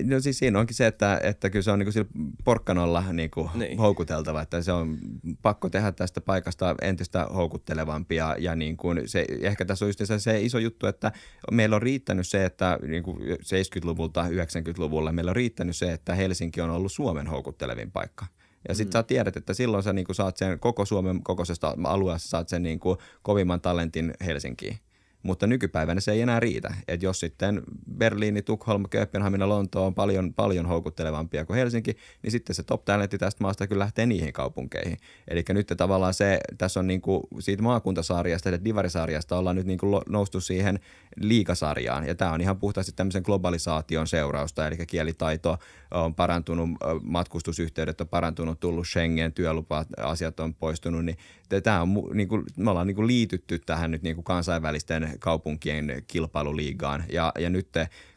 [0.04, 3.49] No siis siinä onkin se, että, että kyllä se on niin kuin porkkanolla niin kuin
[3.56, 3.78] niin.
[3.78, 4.97] houkuteltava, että se on
[5.41, 10.41] pakko tehdä tästä paikasta entistä houkuttelevampia ja niin kuin se, ehkä tässä on just se,
[10.41, 11.12] iso juttu, että
[11.52, 16.62] meillä on riittänyt se, että niin kuin 70-luvulta 90-luvulla meillä on riittänyt se, että Helsinki
[16.62, 18.26] on ollut Suomen houkuttelevin paikka.
[18.67, 18.99] Ja sitten mm.
[18.99, 22.80] sä tiedät, että silloin sä niin saat sen koko Suomen kokoisesta alueesta saat sen niin
[23.21, 24.80] kovimman talentin Helsinkiin
[25.23, 26.73] mutta nykypäivänä se ei enää riitä.
[26.88, 27.62] Et jos sitten
[27.97, 33.17] Berliini, Tukholma, Kööpenhamina, Lonto on paljon, paljon houkuttelevampia kuin Helsinki, niin sitten se top talentti
[33.17, 34.97] tästä maasta kyllä lähtee niihin kaupunkeihin.
[35.27, 39.79] Eli nyt tavallaan se, tässä on niin kuin siitä maakuntasarjasta ja divarisarjasta ollaan nyt niin
[39.79, 40.79] kuin noustu siihen
[41.15, 42.07] liikasarjaan.
[42.07, 45.57] Ja tämä on ihan puhtaasti tämmöisen globalisaation seurausta, eli kielitaito
[45.91, 46.69] on parantunut,
[47.01, 51.17] matkustusyhteydet on parantunut, tullut Schengen, työlupa-asiat on poistunut, niin
[51.63, 56.04] tämä on, niin kuin, me ollaan niin kuin liitytty tähän nyt niin kuin kansainvälisten kaupunkien
[56.08, 57.04] kilpailuliigaan.
[57.12, 57.69] Ja, ja nyt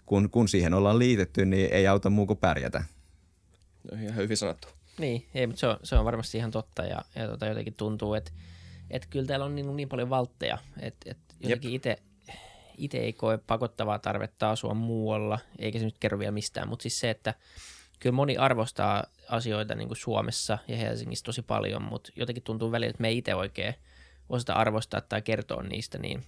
[0.06, 2.84] kun, kun siihen ollaan liitetty, niin ei auta muu kuin pärjätä.
[3.92, 4.68] No, ihan hyvin sanottu.
[4.98, 8.14] Niin, ei, mutta se on, se on varmasti ihan totta ja, ja tota, jotenkin tuntuu,
[8.14, 8.32] että
[8.90, 11.98] et kyllä täällä on niin, niin paljon valtteja, että et jotenkin itse
[12.78, 17.00] itse ei koe pakottavaa tarvetta asua muualla, eikä se nyt kerro vielä mistään, mutta siis
[17.00, 17.34] se, että
[18.00, 22.90] kyllä moni arvostaa asioita niin kuin Suomessa ja Helsingissä tosi paljon, mutta jotenkin tuntuu välillä,
[22.90, 23.74] että me ei itse oikein
[24.28, 26.22] osata arvostaa tai kertoa niistä, niin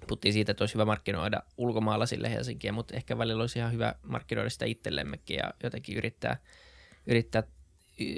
[0.00, 3.94] puhuttiin siitä, että olisi hyvä markkinoida ulkomailla sille Helsinkiä, mutta ehkä välillä olisi ihan hyvä
[4.02, 6.36] markkinoida sitä itsellemmekin ja jotenkin yrittää,
[7.06, 7.42] yrittää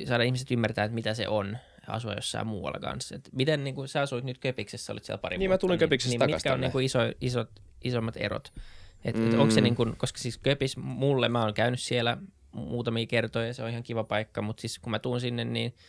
[0.07, 3.15] saada ihmiset ymmärtää, että mitä se on asua jossain muualla kanssa.
[3.15, 5.79] Et miten niin kuin, sä asuit nyt Köpiksessä, olit siellä pari Niin vuotta, mä tulin
[5.79, 7.51] Köpiksessä niin, niin mitkä on niin kuin iso, isot,
[7.85, 8.53] isommat erot?
[9.05, 9.29] Et, mm.
[9.29, 12.17] et onko se niin kuin, koska siis Köpis mulle, mä oon käynyt siellä
[12.53, 15.75] muutamia kertoja ja se on ihan kiva paikka, mutta siis kun mä tuun sinne, niin–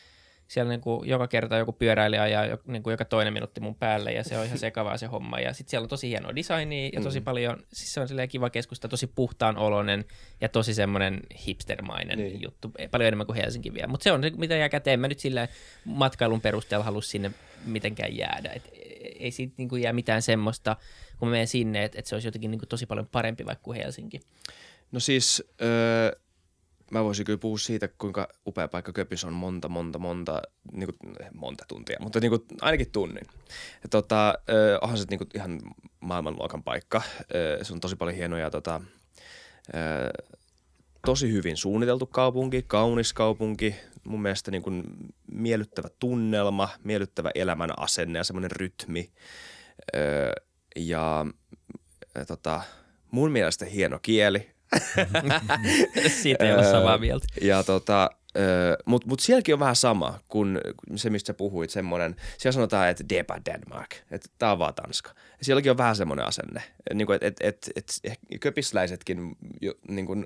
[0.50, 4.12] siellä niin kuin joka kerta joku pyöräilijä ajaa niin kuin joka toinen minuutti mun päälle
[4.14, 5.40] ja se on ihan sekavaa se homma.
[5.40, 7.24] Ja sitten siellä on tosi hienoa designia ja tosi mm.
[7.24, 10.06] paljon, siis se on kiva keskusta, tosi puhtaan oloinen
[10.42, 12.42] ja tosi semmoinen hipstermainen niin.
[12.42, 13.88] juttu, paljon enemmän kuin Helsinki vielä.
[13.88, 15.00] Mutta se on se, mitä jää käteen.
[15.00, 15.48] Mä nyt sillä
[15.86, 17.32] matkailun perusteella halua sinne
[17.66, 18.52] mitenkään jäädä.
[18.56, 18.70] Et
[19.20, 20.76] ei siitä niin kuin jää mitään semmoista,
[21.20, 23.64] kun mä menen sinne, että et se olisi jotenkin niin kuin tosi paljon parempi vaikka
[23.64, 24.20] kuin Helsinki.
[24.92, 25.44] No siis...
[25.62, 26.12] Öö
[26.92, 31.16] mä voisin kyllä puhua siitä, kuinka upea paikka Köpis on monta, monta, monta, niin kuin,
[31.34, 33.26] monta tuntia, mutta niin kuin, ainakin tunnin.
[33.84, 35.62] Ja tota, äh, onhan se niin kuin, ihan
[36.00, 36.98] maailmanluokan paikka.
[36.98, 37.26] Äh,
[37.62, 38.82] se on tosi paljon hienoja, tota,
[39.76, 40.28] äh,
[41.06, 44.84] tosi hyvin suunniteltu kaupunki, kaunis kaupunki, mun mielestä niin kuin,
[45.32, 49.12] miellyttävä tunnelma, miellyttävä elämän asenne ja semmoinen rytmi.
[49.96, 50.46] Äh,
[50.76, 51.26] ja
[52.18, 52.62] äh, tota,
[53.12, 54.50] mun mielestä hieno kieli,
[56.22, 57.28] Siitä ei ole samaa mieltä.
[57.42, 58.10] Ja tota,
[58.86, 60.62] Mutta mut sielläkin on vähän sama kuin
[60.96, 65.12] se, mistä sä puhuit, semmoinen, siellä sanotaan, että är Denmark, että tämä on vaan Tanska.
[65.42, 66.64] Sielläkin on vähän semmoinen asenne,
[66.94, 69.36] niin kuin, että et, et, et, köpisläisetkin,
[69.88, 70.26] niin kuin,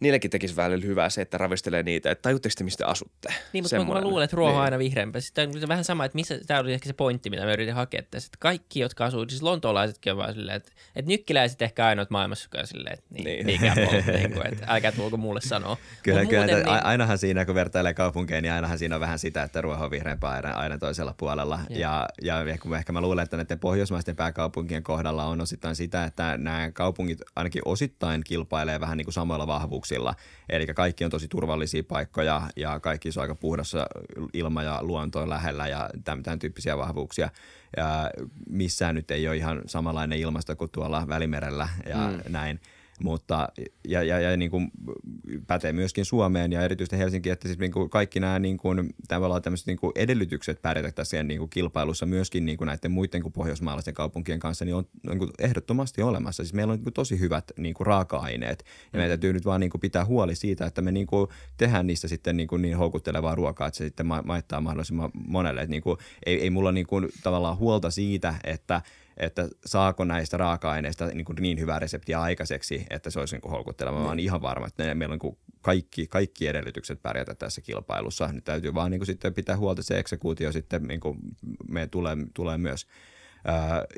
[0.00, 3.28] niillekin tekisi välillä hyvää se, että ravistelee niitä, että tajutteko te, mistä asutte?
[3.52, 4.64] Niin, mutta mä luulen, että ruoho on niin.
[4.64, 5.20] aina vihreämpää.
[5.20, 8.02] Sitten on vähän sama, että missä, tämä oli ehkä se pointti, mitä mä yritin hakea
[8.10, 12.10] tässä, että kaikki, jotka asuu, siis lontoolaisetkin on vaan silleen, että, että nykkiläiset ehkä ainoat
[12.10, 13.46] maailmassa, jotka on silleen, että niin, niin.
[13.46, 15.76] mikä niin kuin, että älkää tuolko mulle sanoa.
[16.02, 16.84] Kyllä, kyllä muuten, niin...
[16.84, 20.30] ainahan siinä, kun vertailee kaupunkeja, niin ainahan siinä on vähän sitä, että ruoho on vihreämpää
[20.30, 21.60] aina, aina toisella puolella.
[21.70, 24.47] Ja, ja, ja ehkä, ehkä mä luulen, että näiden pohjoismaisten pääkaupunkien
[24.82, 30.14] kohdalla on osittain sitä, että nämä kaupungit ainakin osittain kilpailee vähän niin kuin samoilla vahvuuksilla.
[30.48, 33.86] Eli kaikki on tosi turvallisia paikkoja ja kaikki on aika puhdassa
[34.32, 37.30] ilma ja luonto lähellä ja tämän, tämän tyyppisiä vahvuuksia.
[37.76, 38.10] Ja
[38.50, 42.32] missään nyt ei ole ihan samanlainen ilmasto kuin tuolla Välimerellä ja mm.
[42.32, 42.60] näin–
[43.02, 43.48] mutta
[43.88, 44.70] ja, ja, ja niin kuin
[45.46, 49.42] pätee myöskin Suomeen ja erityisesti Helsinki, että siis niin kuin kaikki nämä niin kuin, tavallaan
[49.42, 53.32] tämmöiset niin kuin edellytykset pärjätä tässä niin kuin kilpailussa myöskin niin kuin näiden muiden kuin
[53.32, 56.42] pohjoismaalaisten kaupunkien kanssa, niin on niin kuin ehdottomasti olemassa.
[56.42, 58.98] Siis meillä on niin kuin tosi hyvät niin kuin raaka-aineet ja mm.
[58.98, 62.08] meidän täytyy nyt vaan niin kuin pitää huoli siitä, että me niin kuin tehdään niistä
[62.08, 65.60] sitten niin, kuin niin houkuttelevaa ruokaa, että se sitten maittaa mahdollisimman monelle.
[65.60, 68.82] Että niin kuin, ei, ei mulla niin kuin tavallaan huolta siitä, että–
[69.18, 73.52] että saako näistä raaka-aineista niin, kuin niin hyvää reseptiä aikaiseksi, että se olisi niin kuin
[73.52, 73.98] houkutteleva.
[73.98, 74.24] Mä oon niin.
[74.24, 78.32] ihan varma, että meillä on niin kaikki, kaikki edellytykset pärjätä tässä kilpailussa.
[78.32, 81.18] Nyt täytyy vaan niin kuin sitten pitää huolta se eksekuutio sitten niin kuin
[81.68, 82.86] me tulee, tulee myös.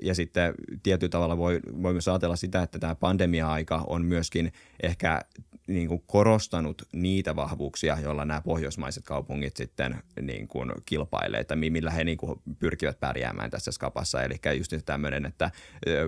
[0.02, 4.52] Ja sitten tietyllä tavalla voi, voi myös ajatella sitä, että tämä pandemia-aika on myöskin
[4.82, 5.20] ehkä
[5.66, 11.90] niin kuin korostanut niitä vahvuuksia, joilla nämä pohjoismaiset kaupungit sitten niin kuin kilpailee, että millä
[11.90, 14.22] he niin kuin pyrkivät pärjäämään tässä skapassa.
[14.22, 15.50] Eli just tämmöinen, että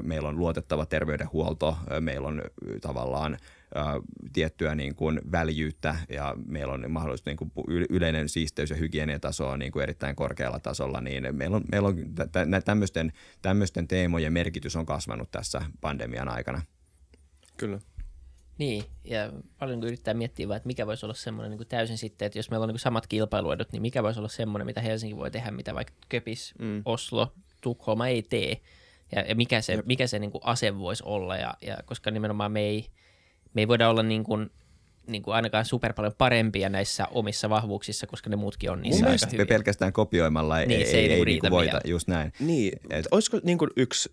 [0.02, 2.42] meillä on luotettava terveydenhuolto, meillä on
[2.80, 3.38] tavallaan
[4.32, 7.52] tiettyä niin kuin väljyyttä ja meillä on mahdollisesti niin kuin
[7.90, 11.96] yleinen siisteys- ja hygieniataso on niin kuin erittäin korkealla tasolla, niin meillä on, meillä on
[12.64, 16.62] tämmöisten, tämmöisten teemojen merkitys on kasvanut tässä pandemian aikana.
[17.56, 17.78] Kyllä.
[18.58, 21.98] Niin, ja paljon kun yrittää miettiä vaan, että mikä voisi olla semmoinen niin kuin täysin
[21.98, 24.80] sitten, että jos meillä on niin kuin samat kilpailuedut, niin mikä voisi olla semmoinen, mitä
[24.80, 26.82] Helsinki voi tehdä, mitä vaikka Köpis, mm.
[26.84, 28.60] Oslo, Tukholma ei tee,
[29.16, 32.52] ja, ja mikä se, mikä se niin kuin ase voisi olla, ja, ja koska nimenomaan
[32.52, 32.86] me ei,
[33.54, 34.50] me ei voida olla niin kuin,
[35.06, 39.26] niin kuin ainakaan super paljon parempia näissä omissa vahvuuksissa, koska ne muutkin on niissä aika
[39.32, 39.46] hyviä.
[39.46, 42.32] pelkästään kopioimalla ei, niin, ei, ei, ei niin voita, just näin.
[42.40, 44.08] Niin, Et, olisiko niin kuin yksi,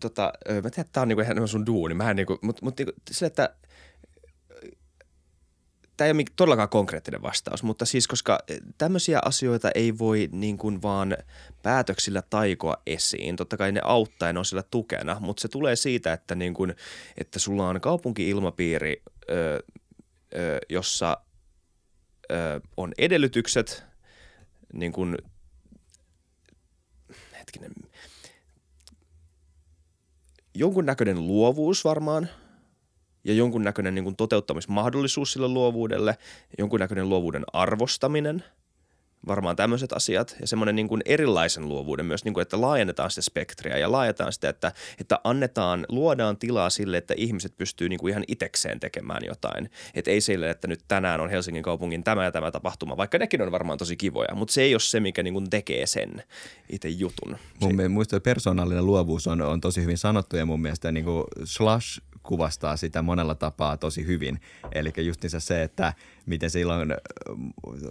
[0.00, 2.64] tota, mä tiedän, että tämä on niin kuin ihan sun duuni, mä niin kuin, mutta,
[2.64, 3.54] mutta niin kuin, se, että
[5.96, 10.58] tämä ei ole todellakaan konkreettinen vastaus, mutta siis koska eh, tämmöisiä asioita ei voi niin
[10.58, 11.16] kuin vaan
[11.62, 13.36] päätöksillä taikoa esiin.
[13.36, 16.54] Totta kai ne auttaa ja ne on sillä tukena, mutta se tulee siitä, että, niin
[16.54, 16.74] kuin,
[17.18, 19.62] että sulla on kaupunki-ilmapiiri, ö,
[20.34, 21.16] ö, jossa
[22.30, 23.84] ö, on edellytykset
[24.72, 25.16] niin kuin,
[27.38, 27.72] hetkinen,
[30.54, 32.28] jonkunnäköinen luovuus varmaan–
[33.24, 36.18] ja jonkunnäköinen niin kuin toteuttamismahdollisuus sille luovuudelle,
[36.58, 38.44] jonkunnäköinen luovuuden arvostaminen–
[39.26, 43.22] varmaan tämmöiset asiat ja semmoinen niin kuin erilaisen luovuuden myös, niin kuin, että laajennetaan sitä
[43.22, 48.10] spektriä ja laajennetaan sitä, että, että annetaan, luodaan tilaa sille, että ihmiset pystyy niin kuin
[48.10, 49.70] ihan itekseen tekemään jotain.
[49.94, 53.42] Että ei sille, että nyt tänään on Helsingin kaupungin tämä ja tämä tapahtuma, vaikka nekin
[53.42, 56.22] on varmaan tosi kivoja, mutta se ei ole se, mikä niin kuin tekee sen
[56.70, 57.36] itse jutun.
[57.60, 62.00] Mun mielestä persoonallinen luovuus on, on tosi hyvin sanottu ja mun mielestä niin kuin Slash
[62.24, 64.40] kuvastaa sitä monella tapaa tosi hyvin.
[64.72, 65.92] Eli justiinsa se, että
[66.26, 66.94] miten silloin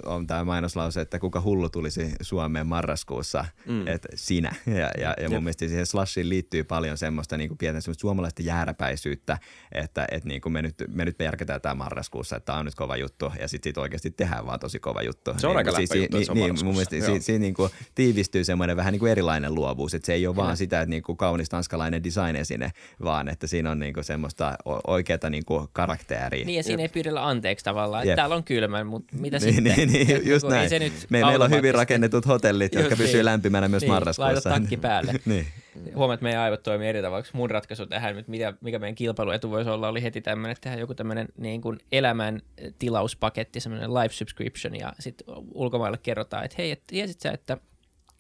[0.06, 3.88] on tämä mainoslause, että kuka hullu tulisi Suomeen marraskuussa, mm.
[3.88, 4.56] että sinä.
[4.68, 5.44] Ja, ja, ja mun Jep.
[5.44, 9.38] mielestä siihen slashiin liittyy paljon semmoista niin kuin pientä semmoista suomalaista jääräpäisyyttä,
[9.72, 12.76] että, että niin kuin me, nyt, me nyt järketään tämä marraskuussa, että tämä on nyt
[12.76, 15.32] kova juttu ja sitten sit oikeasti tehdään vaan tosi kova juttu.
[15.38, 17.72] Se on niin, aika siis, juttu, niin, se niin, mun mielestä siinä, siinä niin kuin
[17.96, 20.46] tiivistyy semmoinen vähän niin kuin erilainen luovuus, että se ei ole Kyllä.
[20.46, 22.72] vaan sitä, että niin kuin kaunis tanskalainen design esine,
[23.04, 24.56] vaan että siinä on niin kuin semmoista
[24.88, 26.46] oikeata niin kuin karakteria.
[26.46, 26.90] Niin ja siinä Jep.
[26.90, 29.76] ei pyydellä anteeksi tavallaan, että täällä on kylmä, mutta mitä niin, sitten?
[29.76, 30.70] Niin, niin, just näin.
[30.70, 33.26] Se nyt Me, meillä on hyvin rakennetut hotellit, jotka pysyvät niin.
[33.26, 34.34] lämpimänä myös niin, marraskuussa.
[34.34, 35.14] Laita takki päälle.
[35.26, 35.48] niin.
[35.96, 37.26] Huomaat, että meidän aivot toimii eri tavalla.
[37.34, 40.80] Mun ratkaisu tähän, että mikä, mikä meidän kilpailuetu voisi olla, oli heti tämmöinen, että tehdään
[40.80, 42.42] joku tämmöinen niin kuin elämän
[42.80, 47.58] tilauspaketti, semmoinen live subscription, ja sitten ulkomaille kerrotaan, että hei, et, tiesit sä, että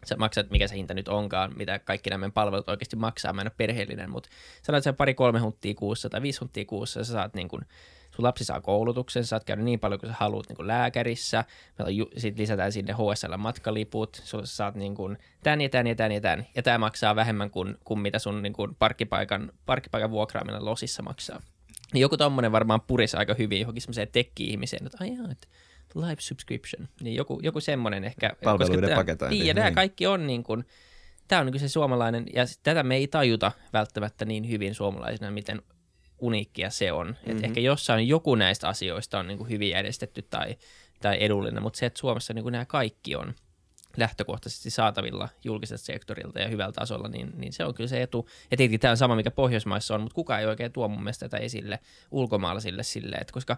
[0.06, 3.34] sä maksat, mikä se hinta nyt onkaan, mitä kaikki nämä palvelut oikeasti maksaa.
[3.34, 4.30] Mä en ole perheellinen, mutta
[4.62, 7.62] sanoit, että sä pari-kolme hunttia kuussa tai viisi hunttia kuussa, sä saat niin kuin
[8.16, 11.46] sun lapsi saa koulutuksen, sä saat käydä niin paljon kuin sä haluat niin kuin lääkärissä,
[12.18, 16.48] sitten lisätään sinne HSL-matkaliput, sä saat niin kuin tän ja tän ja tän ja tän,
[16.56, 21.42] ja tämä maksaa vähemmän kuin, kuin mitä sun niin kuin parkkipaikan, parkkipaikan vuokraaminen losissa maksaa.
[21.94, 25.48] Niin joku tommonen varmaan purisi aika hyvin johonkin semmoiseen tekki-ihmiseen, että ai että
[25.96, 28.36] live subscription, niin joku, joku semmoinen ehkä.
[28.44, 29.76] Palveluiden koska paketointi, Niin, ja nämä niin.
[29.76, 30.66] kaikki on niin kuin,
[31.28, 35.32] tämä on niin kuin se suomalainen, ja tätä me ei tajuta välttämättä niin hyvin suomalaisina,
[35.32, 35.62] miten
[36.20, 37.08] uniikkia se on.
[37.08, 37.38] Mm-hmm.
[37.38, 40.56] Et ehkä jossain joku näistä asioista on niin kuin hyvin järjestetty tai,
[41.02, 43.34] tai edullinen, mutta se, että Suomessa niin kuin nämä kaikki on
[43.98, 48.30] lähtökohtaisesti saatavilla julkiselta sektorilta ja hyvällä tasolla, niin, niin se on kyllä se etu.
[48.52, 51.30] Ja tietenkin tämä on sama, mikä Pohjoismaissa on, mutta kukaan ei oikein tuo mun mielestä
[51.30, 51.80] tätä esille
[52.12, 53.58] ulkomaalaisille silleen, että koska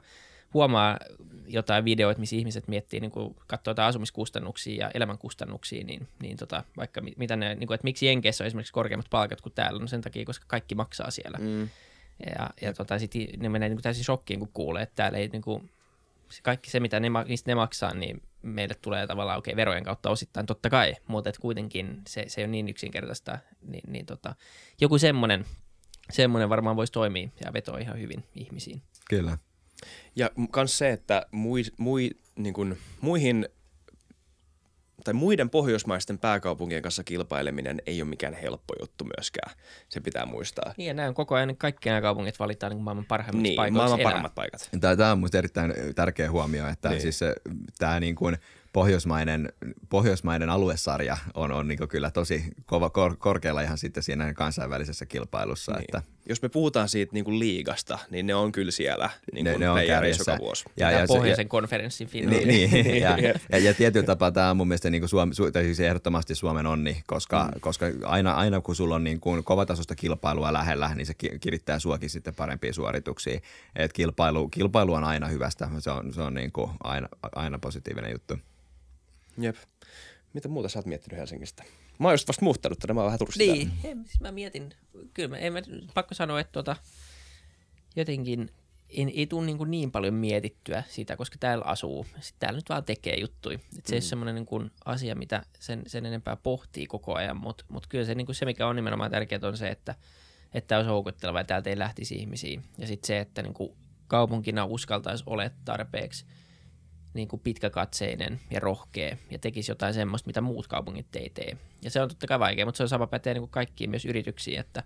[0.54, 1.00] huomaa
[1.48, 6.64] jotain videoita, missä ihmiset miettii, niin kuin katsoo jotain asumiskustannuksia ja elämänkustannuksia, niin, niin tota,
[6.78, 9.80] vaikka mi- mitä ne, niin kuin, että miksi Jenkeissä on esimerkiksi korkeammat palkat kuin täällä,
[9.80, 11.38] no sen takia, koska kaikki maksaa siellä.
[11.42, 11.70] Mm.
[12.26, 15.28] Ja, ja tota, sitten ne menee niin kuin täysin shokkiin, kun kuulee, että täällä ei
[15.28, 15.70] niin kuin,
[16.30, 19.84] se kaikki se, mitä ne, mistä ne maksaa, niin meille tulee tavallaan okei, okay, verojen
[19.84, 24.06] kautta osittain totta kai, mutta et kuitenkin se, se ei ole niin yksinkertaista, niin, niin
[24.06, 24.36] tota,
[24.82, 25.46] joku semmoinen,
[26.12, 28.82] semmoinen varmaan voisi toimia ja vetoa ihan hyvin ihmisiin.
[29.10, 29.38] Kyllä.
[30.16, 33.50] Ja myös se, että mui, mui, niin kuin, muihin
[35.04, 39.56] tai muiden pohjoismaisten pääkaupunkien kanssa kilpaileminen ei ole mikään helppo juttu myöskään.
[39.90, 40.74] Se pitää muistaa.
[40.78, 43.78] Niin ja näin on koko ajan, kaikki nämä kaupungit valitaan niin maailman parhaimmiksi Niin, paikoiksi
[43.78, 44.06] maailman elää.
[44.12, 44.70] parhaimmat paikat.
[44.82, 46.94] Tämä, tämä on minusta erittäin tärkeä huomio, että Niin.
[46.94, 47.02] niin.
[47.02, 47.36] siis se,
[47.80, 48.38] tämä niin kuin
[48.74, 49.54] pohjoismainen,
[49.90, 55.06] pohjoismainen aluesarja on, on niin kuin kyllä tosi kova, kor, korkealla ihan sitten siinä kansainvälisessä
[55.06, 55.72] kilpailussa.
[55.72, 55.82] Niin.
[55.82, 59.52] Että Jos me puhutaan siitä niin kuin liigasta, niin ne on kyllä siellä niin ne,
[59.52, 60.32] kuin ne on playereissa kärjessä.
[60.32, 60.66] joka vuosi.
[60.78, 62.46] Ja, Ja, ja, se- pohjoisen konferenssin finaali.
[62.46, 63.18] Niin, niin ja,
[63.52, 66.68] ja, ja tietyllä tapaa tämä on mun mielestä niin kuin Suomi, su, siis ehdottomasti Suomen
[66.68, 67.60] onni, koska, mm.
[67.60, 71.80] koska aina, aina kun sulla on niin kuin kovatasosta kilpailua lähellä, niin se ki- kirittää
[71.80, 73.42] suokin sitten parempiin suorituksiin.
[73.76, 78.12] Et kilpailu, kilpailu on aina hyvästä, se on, se on niin kuin aina, aina positiivinen
[78.12, 78.38] juttu.
[79.38, 79.56] Jep.
[80.34, 81.64] Mitä muuta sä oot miettinyt Helsingistä?
[82.00, 83.56] Mä oon just vasta muuttanut tänne, mä oon vähän Turussa täällä.
[83.56, 84.74] Niin, en, siis mä mietin,
[85.14, 85.62] kyllä mä, en mä,
[85.94, 86.76] pakko sanoa, että tota,
[87.96, 88.52] jotenkin
[88.90, 92.06] en, ei tule niin, niin paljon mietittyä sitä, koska täällä asuu.
[92.06, 93.60] Sitten täällä nyt vaan tekee juttuja.
[93.78, 97.66] Et se ei ole semmoinen niin asia, mitä sen, sen enempää pohtii koko ajan, mutta
[97.70, 99.96] mut kyllä se, niin kuin se, mikä on nimenomaan tärkeää, on se, että
[100.54, 102.62] että olisi houkutteleva ja täältä ei lähtisi ihmisiä.
[102.78, 103.74] Ja sitten se, että niin kuin
[104.08, 106.26] kaupunkina uskaltaisi olla tarpeeksi
[107.16, 111.58] niin kuin pitkäkatseinen ja rohkea ja tekisi jotain semmoista, mitä muut kaupungit ei tee.
[111.82, 114.06] Ja se on totta kai vaikea, mutta se on sama pätee niin kuin kaikkiin myös
[114.06, 114.84] yrityksiin, että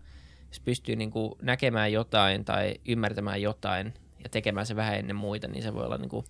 [0.50, 5.48] jos pystyy niin kuin näkemään jotain tai ymmärtämään jotain ja tekemään se vähän ennen muita,
[5.48, 6.26] niin se voi olla niin kuin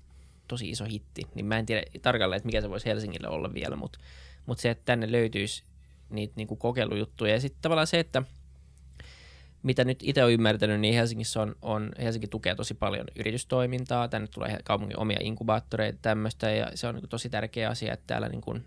[0.48, 1.28] tosi iso hitti.
[1.36, 4.00] Niin mä en tiedä tarkalleen, että mikä se voisi Helsingille olla vielä, mutta,
[4.46, 5.64] mutta se, että tänne löytyisi
[6.10, 7.34] niitä niin kuin kokeilujuttuja.
[7.34, 8.24] Ja sitten tavallaan se, että
[9.64, 14.28] mitä nyt itse olen ymmärtänyt, niin Helsingissä on, on, Helsinki tukee tosi paljon yritystoimintaa, tänne
[14.28, 18.42] tulee kaupungin omia inkubaattoreita tämmöistä, ja se on niin tosi tärkeä asia, että täällä niin
[18.42, 18.66] kuin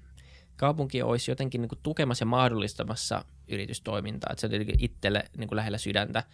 [0.57, 5.49] kaupunki olisi jotenkin niin kuin tukemassa ja mahdollistamassa yritystoimintaa, että se on tietenkin itselle niin
[5.49, 6.25] kuin lähellä sydäntä,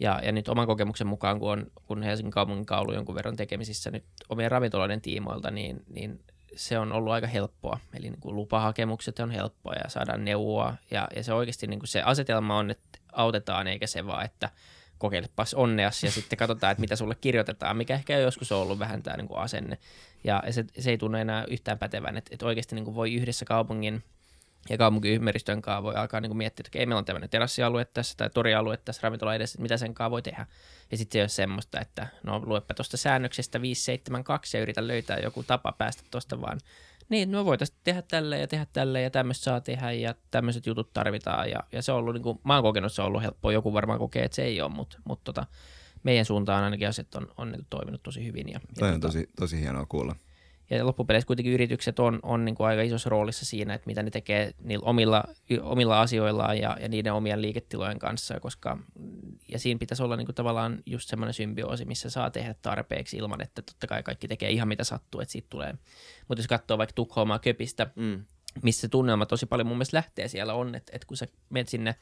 [0.00, 3.90] ja, ja nyt oman kokemuksen mukaan, kun, on, kun Helsingin kaupungin kaulu jonkun verran tekemisissä
[3.90, 6.20] nyt omien ravintoloiden tiimoilta, niin, niin
[6.58, 7.80] se on ollut aika helppoa.
[7.94, 10.74] Eli niin kuin lupahakemukset on helppoa ja saadaan neuvoa.
[10.90, 14.50] Ja, ja se oikeasti niin kuin se asetelma on, että autetaan eikä se vaan, että
[14.98, 19.02] kokeilepas onneas ja sitten katsotaan, että mitä sulle kirjoitetaan, mikä ehkä joskus on ollut vähän
[19.02, 19.78] tämä niin kuin asenne.
[20.24, 23.44] Ja se, se ei tunne enää yhtään pätevän, että, että oikeasti niin kuin voi yhdessä
[23.44, 24.02] kaupungin
[24.70, 28.14] ja kaupunkiympäristön kanssa voi alkaa niin kuin miettiä, että okei, meillä on tämmöinen terassialue tässä
[28.16, 30.46] tai torialue tässä ravintola edessä, että mitä sen kanssa voi tehdä.
[30.90, 35.18] Ja sitten se ei ole semmoista, että no luepa tuosta säännöksestä 572 ja yritä löytää
[35.18, 36.60] joku tapa päästä tuosta vaan.
[37.08, 40.92] Niin, no voitaisiin tehdä tälle ja tehdä tälle ja tämmöistä saa tehdä ja tämmöiset jutut
[40.92, 41.50] tarvitaan.
[41.50, 43.52] Ja, ja se on ollut, niin kuin, mä oon kokenut, että se on ollut helppoa.
[43.52, 45.46] Joku varmaan kokee, että se ei ole, mutta, mutta tota,
[46.02, 48.48] meidän suuntaan ainakin asiat on, on niin kuin toiminut tosi hyvin.
[48.48, 50.16] Ja, Toi ja on tosi, tosi hienoa kuulla.
[50.70, 54.10] Ja loppupeleissä kuitenkin yritykset on, on niin kuin aika isossa roolissa siinä, että mitä ne
[54.10, 55.24] tekee niillä omilla,
[55.62, 58.78] omilla asioillaan ja, ja niiden omien liiketilojen kanssa, koska
[59.48, 63.40] ja siinä pitäisi olla niin kuin tavallaan just semmoinen symbioosi, missä saa tehdä tarpeeksi ilman,
[63.40, 65.74] että totta kai kaikki tekee ihan mitä sattuu, että siitä tulee.
[66.28, 68.24] Mutta jos katsoo vaikka Tukholmaa Köpistä, Mm.
[68.62, 71.68] missä se tunnelma tosi paljon mun mielestä lähtee siellä on, että, että kun sä menet
[71.68, 71.94] sinne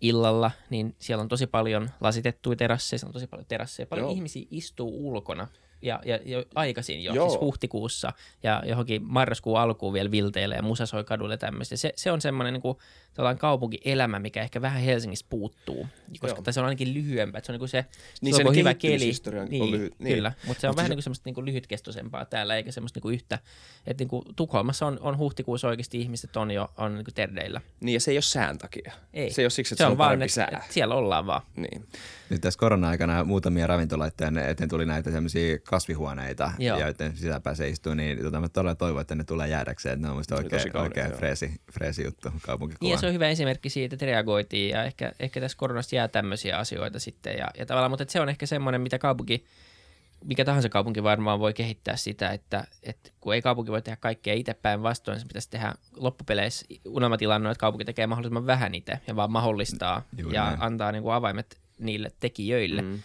[0.00, 4.14] illalla, niin siellä on tosi paljon lasitettuja terasseja, siellä on tosi paljon terasseja, paljon Joo.
[4.14, 5.48] ihmisiä istuu ulkona
[5.82, 7.28] ja, ja, ja aikaisin jo, Joo.
[7.28, 8.12] siis huhtikuussa
[8.42, 11.76] ja johonkin marraskuun alkuun vielä vilteilee ja musa soi kadulle ja tämmöistä.
[11.76, 12.78] Se, se on semmoinen niin kuin,
[13.38, 15.86] kaupunkielämä, mikä ehkä vähän Helsingissä puuttuu,
[16.20, 17.84] koska tai se on ainakin lyhyempää, se on niin kuin se,
[18.20, 19.10] Niin silloin, sen kun on hyvä keli,
[19.40, 20.14] on niin, lyhyt, niin.
[20.14, 22.72] kyllä, mutta se on Mut vähän se- niin kuin semmoista niin kuin lyhytkestoisempaa täällä, eikä
[22.72, 23.38] semmoista niin kuin yhtä,
[23.86, 27.60] että niin kuin Tukholmassa on, on huhtikuussa oikeasti ihmiset on jo on niin kuin terdeillä.
[27.80, 28.92] Niin ja se ei ole sään takia.
[29.14, 29.30] Ei.
[29.30, 30.48] Se ei ole siksi, että se, on, vaan, parempi että, sää.
[30.52, 31.42] että siellä ollaan vaan.
[31.56, 31.86] Niin.
[32.30, 36.78] Nyt tässä korona-aikana muutamia ravintoloiden eteen tuli näitä semmoisia kasvihuoneita, Joo.
[36.78, 40.12] joiden sisään pääsee istumaan, niin tota, mä todella toivon, että ne tulee jäädäkseen, että ne
[40.12, 42.88] on tosi oikein, oikein freesi, freesi juttu kaupunkikuvaan.
[42.88, 46.08] Niin ja se on hyvä esimerkki siitä, että reagoitiin ja ehkä, ehkä tässä koronasta jää
[46.08, 47.38] tämmöisiä asioita sitten.
[47.38, 49.44] Ja, ja tavallaan, mutta se on ehkä semmoinen, mitä kaupunki
[50.24, 54.34] mikä tahansa kaupunki varmaan voi kehittää sitä, että, että kun ei kaupunki voi tehdä kaikkea
[54.34, 59.16] itse päin vastoin, se pitäisi tehdä loppupeleissä unelmatilanne, että kaupunki tekee mahdollisimman vähän itse ja
[59.16, 60.62] vaan mahdollistaa Juuri ja näin.
[60.62, 62.82] antaa niin kuin avaimet niille tekijöille.
[62.82, 62.98] Mm.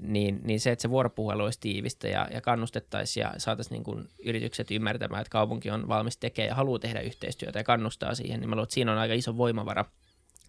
[0.00, 4.08] Niin, niin se, että se vuoropuhelu olisi tiivistä ja, ja kannustettaisiin ja saataisiin niin kuin
[4.24, 8.48] yritykset ymmärtämään, että kaupunki on valmis tekemään ja haluaa tehdä yhteistyötä ja kannustaa siihen, niin
[8.48, 9.84] mä luulen, että siinä on aika iso voimavara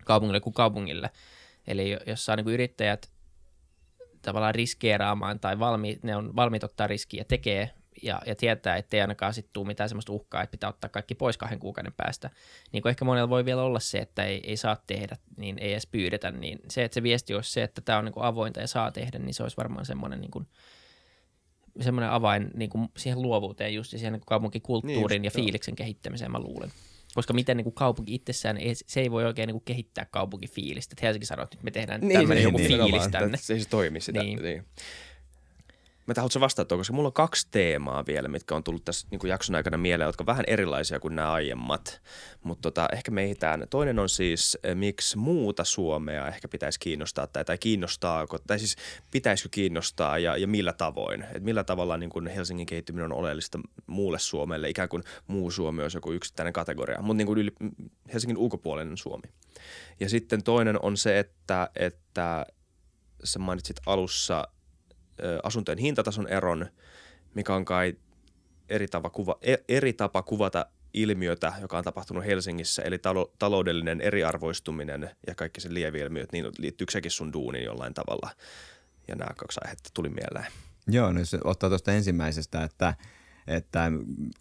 [0.06, 1.10] kaupungille kuin kaupungille.
[1.68, 3.10] Eli jos saa niin kuin yrittäjät
[4.22, 7.70] tavallaan riskeeraamaan tai valmi, ne on valmiit ottaa riskiä ja tekee
[8.04, 11.38] ja, ja tietää, ettei ainakaan sitten tule mitään sellaista uhkaa, että pitää ottaa kaikki pois
[11.38, 12.30] kahden kuukauden päästä.
[12.72, 15.72] Niin kuin ehkä monella voi vielä olla se, että ei, ei saa tehdä, niin ei
[15.72, 18.60] edes pyydetä, niin se, että se viesti olisi se, että tämä on niin kuin avointa
[18.60, 20.48] ja saa tehdä, niin se olisi varmaan semmoinen niin kuin,
[21.82, 25.38] semmoinen avain niin kuin siihen luovuuteen just ja siihen niin kuin kaupunkikulttuurin Niin ja just,
[25.38, 25.44] joo.
[25.44, 26.72] fiiliksen kehittämiseen mä luulen.
[27.16, 30.94] Koska miten niin kuin kaupunki itsessään, ei, se ei voi oikein niin kuin kehittää kaupunkifiilistä.
[30.94, 33.38] Että Helsinki sanoo, että nyt me tehdään niin, tämmöinen joku niin, fiilis nimenomaan, tänne.
[33.38, 34.24] Se ei se toimi sitä.
[34.24, 34.42] Niin.
[34.42, 34.66] Niin.
[36.08, 39.56] Mä haluaisin vastata koska mulla on kaksi teemaa vielä, mitkä on tullut tässä niin jakson
[39.56, 42.02] aikana mieleen, jotka on vähän erilaisia kuin nämä aiemmat.
[42.44, 43.68] Mutta tota, ehkä me ehditään.
[43.70, 48.76] Toinen on siis, eh, miksi muuta Suomea ehkä pitäisi kiinnostaa tai, tai kiinnostaako, tai siis
[49.12, 51.26] pitäisikö kiinnostaa ja, ja millä tavoin.
[51.36, 55.82] Et millä tavalla niin kuin Helsingin kehittyminen on oleellista muulle Suomelle, ikään kuin muu Suomi
[55.82, 57.52] olisi joku yksittäinen kategoria, mutta niin kuin
[58.14, 59.30] Helsingin ulkopuolinen Suomi.
[60.00, 62.46] Ja sitten toinen on se, että, että
[63.24, 64.48] sä mainitsit alussa
[65.44, 66.68] asuntojen hintatason eron,
[67.34, 67.98] mikä on kai
[68.70, 74.02] eri tapa, kuva, e, eri tapa kuvata ilmiötä, joka on tapahtunut Helsingissä, eli talo, taloudellinen
[74.02, 78.30] eriarvoistuminen ja kaikki se lieviilmiöt, niin liittyykö sekin sun duuniin jollain tavalla?
[79.08, 80.52] Ja nämä kaksi aihetta tuli mieleen.
[80.88, 82.96] Joo, no jos ottaa tuosta ensimmäisestä, että,
[83.48, 83.92] että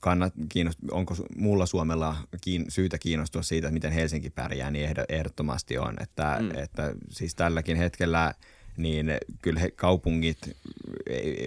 [0.01, 5.79] kannat, kiinnost, onko muulla Suomella kiin, syytä kiinnostua siitä, miten Helsinki pärjää, niin ehdo, ehdottomasti
[5.79, 5.95] on.
[6.01, 6.51] Että, mm.
[6.51, 8.35] että siis tälläkin hetkellä
[8.77, 9.12] niin
[9.43, 10.39] kyllä he, kaupungit,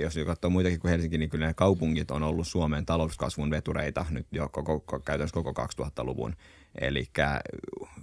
[0.01, 4.27] jos katsoo muitakin kuin Helsinki, niin kyllä ne kaupungit on ollut Suomen talouskasvun vetureita nyt
[4.31, 6.35] jo koko, koko, käytännössä koko 2000-luvun.
[6.81, 7.05] Eli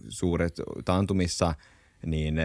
[0.09, 0.55] suuret
[0.85, 1.55] taantumissa–
[2.07, 2.37] niin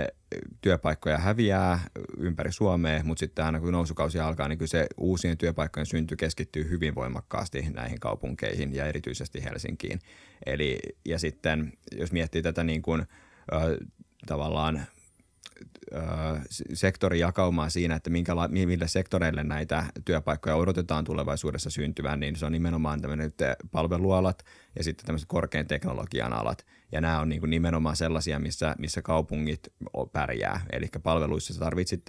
[0.62, 1.80] työpaikkoja häviää
[2.18, 6.70] ympäri Suomea, mutta sitten aina kun nousukausi alkaa, niin kyllä se uusien työpaikkojen synty keskittyy
[6.70, 10.00] hyvin voimakkaasti näihin kaupunkeihin ja erityisesti Helsinkiin.
[10.46, 13.78] Eli, ja sitten jos miettii tätä niin kuin, ö,
[14.26, 14.86] tavallaan
[16.74, 23.02] sektorijakaumaa siinä, että minkäla- mille sektoreille näitä työpaikkoja odotetaan tulevaisuudessa syntyvän, niin se on nimenomaan
[23.02, 23.34] tämmöinen
[23.72, 24.46] palvelualat
[24.76, 26.66] ja sitten tämmöiset korkean teknologian alat.
[26.92, 29.74] Ja nämä on niin kuin nimenomaan sellaisia, missä, missä kaupungit
[30.12, 30.62] pärjää.
[30.72, 32.02] Eli palveluissa sä tarvitset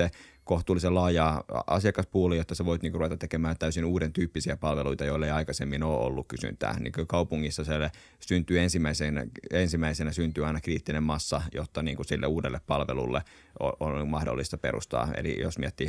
[0.44, 5.32] kohtuullisen laajaa asiakaspuulia, jotta sä voit niin ruveta tekemään täysin uuden tyyppisiä palveluita, joille ei
[5.32, 6.80] aikaisemmin ole ollut kysyntää.
[6.80, 7.90] Niin kaupungissa se
[8.20, 13.22] syntyy ensimmäisenä, ensimmäisenä syntyy aina kriittinen massa, jotta niin kuin sille uudelle palvelulle
[13.60, 15.08] on, on mahdollista perustaa.
[15.16, 15.88] Eli jos miettii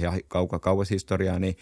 [0.62, 1.58] kauas historiaa, niin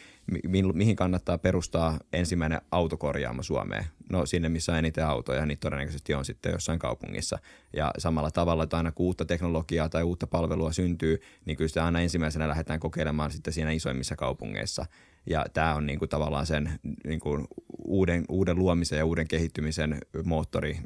[0.47, 3.85] mi, mihin kannattaa perustaa ensimmäinen autokorjaamo Suomeen?
[4.09, 7.39] No sinne, missä on eniten autoja, niin todennäköisesti on sitten jossain kaupungissa.
[7.73, 11.85] Ja samalla tavalla, että aina kun uutta teknologiaa tai uutta palvelua syntyy, niin kyllä sitä
[11.85, 14.85] aina ensimmäisenä lähdetään kokeilemaan sitten siinä isoimmissa kaupungeissa.
[15.25, 17.47] Ja tämä on niin kuin tavallaan sen niin kuin
[17.85, 20.79] uuden, uuden luomisen ja uuden kehittymisen moottori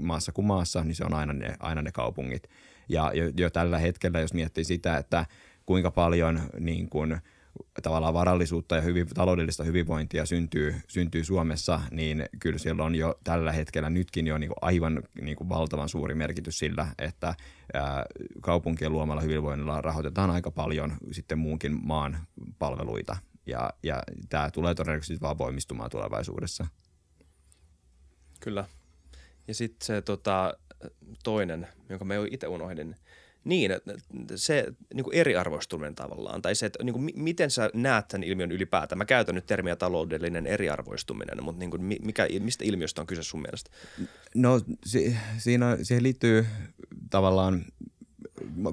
[0.00, 2.50] maassa kuin maassa, niin se on aina ne, aina ne kaupungit.
[2.88, 5.26] Ja jo, jo tällä hetkellä, jos miettii sitä, että
[5.66, 7.16] kuinka paljon niin kuin,
[7.82, 13.52] tavallaan varallisuutta ja hyvin, taloudellista hyvinvointia syntyy, syntyy Suomessa, niin kyllä siellä on jo tällä
[13.52, 17.34] hetkellä nytkin jo niin kuin aivan niin kuin valtavan suuri merkitys sillä, että
[17.74, 18.04] ää,
[18.40, 22.18] kaupunkien luomalla hyvinvoinnilla rahoitetaan aika paljon sitten muunkin maan
[22.58, 23.16] palveluita.
[23.46, 26.66] Ja, ja tämä tulee todennäköisesti vaan voimistumaan tulevaisuudessa.
[28.40, 28.64] Kyllä.
[29.48, 30.54] Ja sitten se tota,
[31.24, 32.96] toinen, jonka jo itse unohdin,
[33.44, 33.70] niin,
[34.36, 38.52] se niin kuin eriarvoistuminen tavallaan, tai se, että niin kuin, miten sä näet tämän ilmiön
[38.52, 38.98] ylipäätään.
[38.98, 43.42] Mä käytän nyt termiä taloudellinen eriarvoistuminen, mutta niin kuin, mikä, mistä ilmiöstä on kyse sun
[43.42, 43.70] mielestä?
[44.34, 46.46] No si, siinä, siihen liittyy
[47.10, 47.64] tavallaan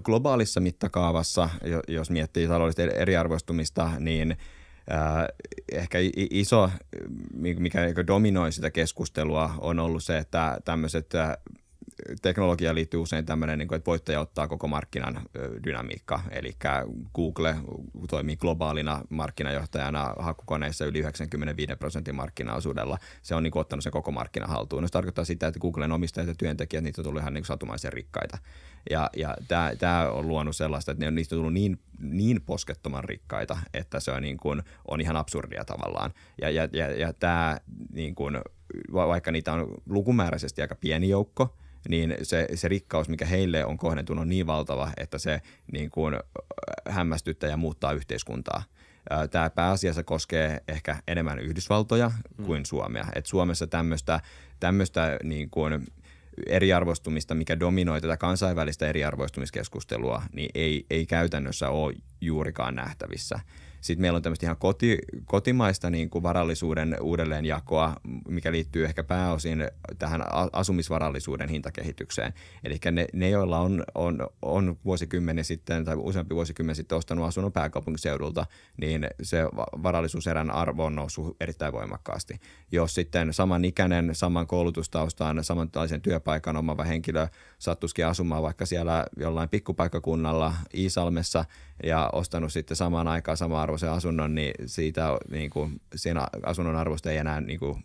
[0.04, 1.50] globaalissa mittakaavassa,
[1.88, 5.26] jos miettii taloudellista eriarvoistumista, niin äh,
[5.72, 6.70] ehkä iso,
[7.34, 11.14] mikä dominoi sitä keskustelua, on ollut se, että tämmöiset
[12.22, 15.22] teknologia liittyy usein tämmöinen, että voittaja ottaa koko markkinan
[15.64, 16.20] dynamiikka.
[16.32, 16.52] Eli
[17.16, 17.56] Google
[18.10, 22.98] toimii globaalina markkinajohtajana hakukoneissa yli 95 prosentin markkinaosuudella.
[23.22, 24.82] Se on niin kuin ottanut sen koko markkinan haltuun.
[24.82, 27.48] No, se tarkoittaa sitä, että Googlen omistajat ja työntekijät, niitä on tullut ihan niin kuin
[27.48, 28.38] satumaisen rikkaita.
[28.90, 32.42] Ja, ja tämä, tämä on luonut sellaista, että ne on, niistä on tullut niin, niin
[32.42, 36.14] poskettoman rikkaita, että se on, niin kuin, on ihan absurdia tavallaan.
[36.42, 37.58] Ja, ja, ja, ja tämä,
[37.94, 38.38] niin kuin,
[38.94, 41.56] vaikka niitä on lukumääräisesti aika pieni joukko,
[41.90, 46.16] niin se, se rikkaus, mikä heille on kohdentunut, on niin valtava, että se niin kuin
[46.90, 48.64] hämmästyttää ja muuttaa yhteiskuntaa.
[49.32, 52.46] Tämä pääasiassa koskee ehkä enemmän Yhdysvaltoja mm.
[52.46, 53.06] kuin Suomea.
[53.16, 54.20] Et Suomessa tämmöistä
[54.60, 55.88] tämmöistä niin kuin
[56.48, 63.40] eriarvoistumista, mikä dominoi tätä kansainvälistä eriarvoistumiskeskustelua, niin ei, ei käytännössä ole juurikaan nähtävissä.
[63.82, 67.96] Sitten meillä on tämmöistä ihan koti, kotimaista niin kuin varallisuuden uudelleenjakoa,
[68.28, 69.68] mikä liittyy ehkä pääosin
[70.00, 70.24] tähän
[70.54, 72.34] asumisvarallisuuden hintakehitykseen.
[72.64, 77.52] Eli ne, ne joilla on, on, on vuosikymmenen sitten tai useampi vuosikymmen sitten ostanut asunnon
[77.52, 78.46] pääkaupunkiseudulta,
[78.78, 79.46] niin se
[79.84, 82.40] varallisuuserän arvo on noussut erittäin voimakkaasti.
[82.72, 87.28] Jos sitten samanikäinen, saman koulutustaustaan, samanlaisen työpaikan omava henkilö
[87.60, 91.46] sattuisikin asumaan vaikka siellä jollain pikkupaikkakunnalla Iisalmessa
[91.84, 97.12] ja ostanut sitten samaan aikaan samaan arvoisen asunnon, niin siitä niin kuin, siinä asunnon arvosta
[97.12, 97.82] ei enää niin kuin,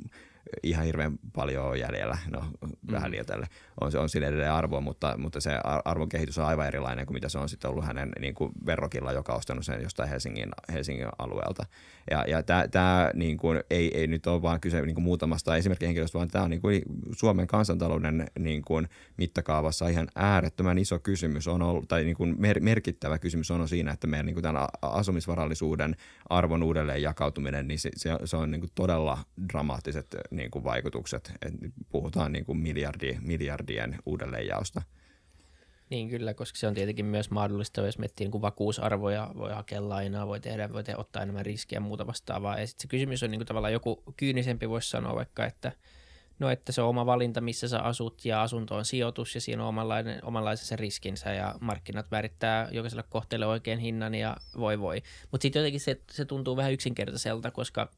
[0.63, 2.93] ihan hirveän paljon on jäljellä, no mm.
[2.93, 3.47] vähän liioitelle,
[3.81, 7.29] on, on sille edelleen arvo, mutta, mutta se arvon kehitys on aivan erilainen kuin mitä
[7.29, 11.09] se on sitten ollut hänen niin kuin verrokilla, joka on ostanut sen jostain Helsingin, Helsingin
[11.19, 11.67] alueelta.
[12.11, 16.19] Ja, ja tämä niin kuin, ei, ei nyt ole vaan kyse niin kuin muutamasta esimerkkihenkilöstä,
[16.19, 16.83] vaan tämä on niin kuin
[17.13, 22.61] Suomen kansantalouden niin kuin mittakaavassa ihan äärettömän iso kysymys on ollut, tai niin kuin mer-
[22.61, 25.97] merkittävä kysymys on siinä, että meidän niin kuin tämän asumisvarallisuuden
[26.29, 29.19] arvon uudelleen jakautuminen, niin se, se, se on niin kuin todella
[29.53, 31.33] dramaattiset niin kuin vaikutukset.
[31.43, 31.55] Et
[31.89, 34.83] puhutaan niin kuin miljardi, miljardien uudelleenjaosta.
[35.91, 40.27] Niin kyllä, koska se on tietenkin myös mahdollista, jos miettii niin vakuusarvoja, voi hakea lainaa,
[40.27, 42.61] voi tehdä, voi tehdä, ottaa enemmän riskiä ja muuta vastaavaa.
[42.61, 45.73] Ja se kysymys on niin kuin tavallaan joku kyynisempi voisi sanoa vaikka, että
[46.39, 49.63] no että se on oma valinta, missä sä asut ja asunto on sijoitus ja siinä
[49.63, 55.03] on omanlainen, omanlaisensa riskinsä ja markkinat määrittää jokaiselle kohteelle oikein hinnan ja voi voi.
[55.31, 57.91] Mutta sitten jotenkin se, se tuntuu vähän yksinkertaiselta, koska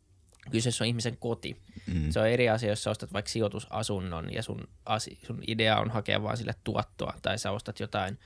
[0.51, 1.57] kyseessä on ihmisen koti.
[1.87, 2.11] Mm.
[2.11, 5.91] Se on eri asia, jos sä ostat vaikka sijoitusasunnon ja sun, asi, sun idea on
[5.91, 8.19] hakea vaan sille tuottoa, tai sä ostat jotain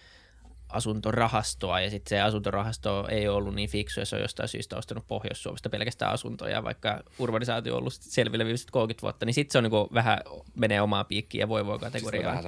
[0.71, 5.07] asuntorahastoa, ja sitten se asuntorahasto ei ollut niin fiksu, ja se on jostain syystä ostanut
[5.07, 9.64] Pohjois-Suomesta pelkästään asuntoja, vaikka urbanisaatio on ollut selville viimeiset 30 vuotta, niin sitten se on
[9.64, 10.18] niinku vähän
[10.55, 12.43] menee omaan piikkiin ja voi voi kategoriaan.
[12.43, 12.45] Siis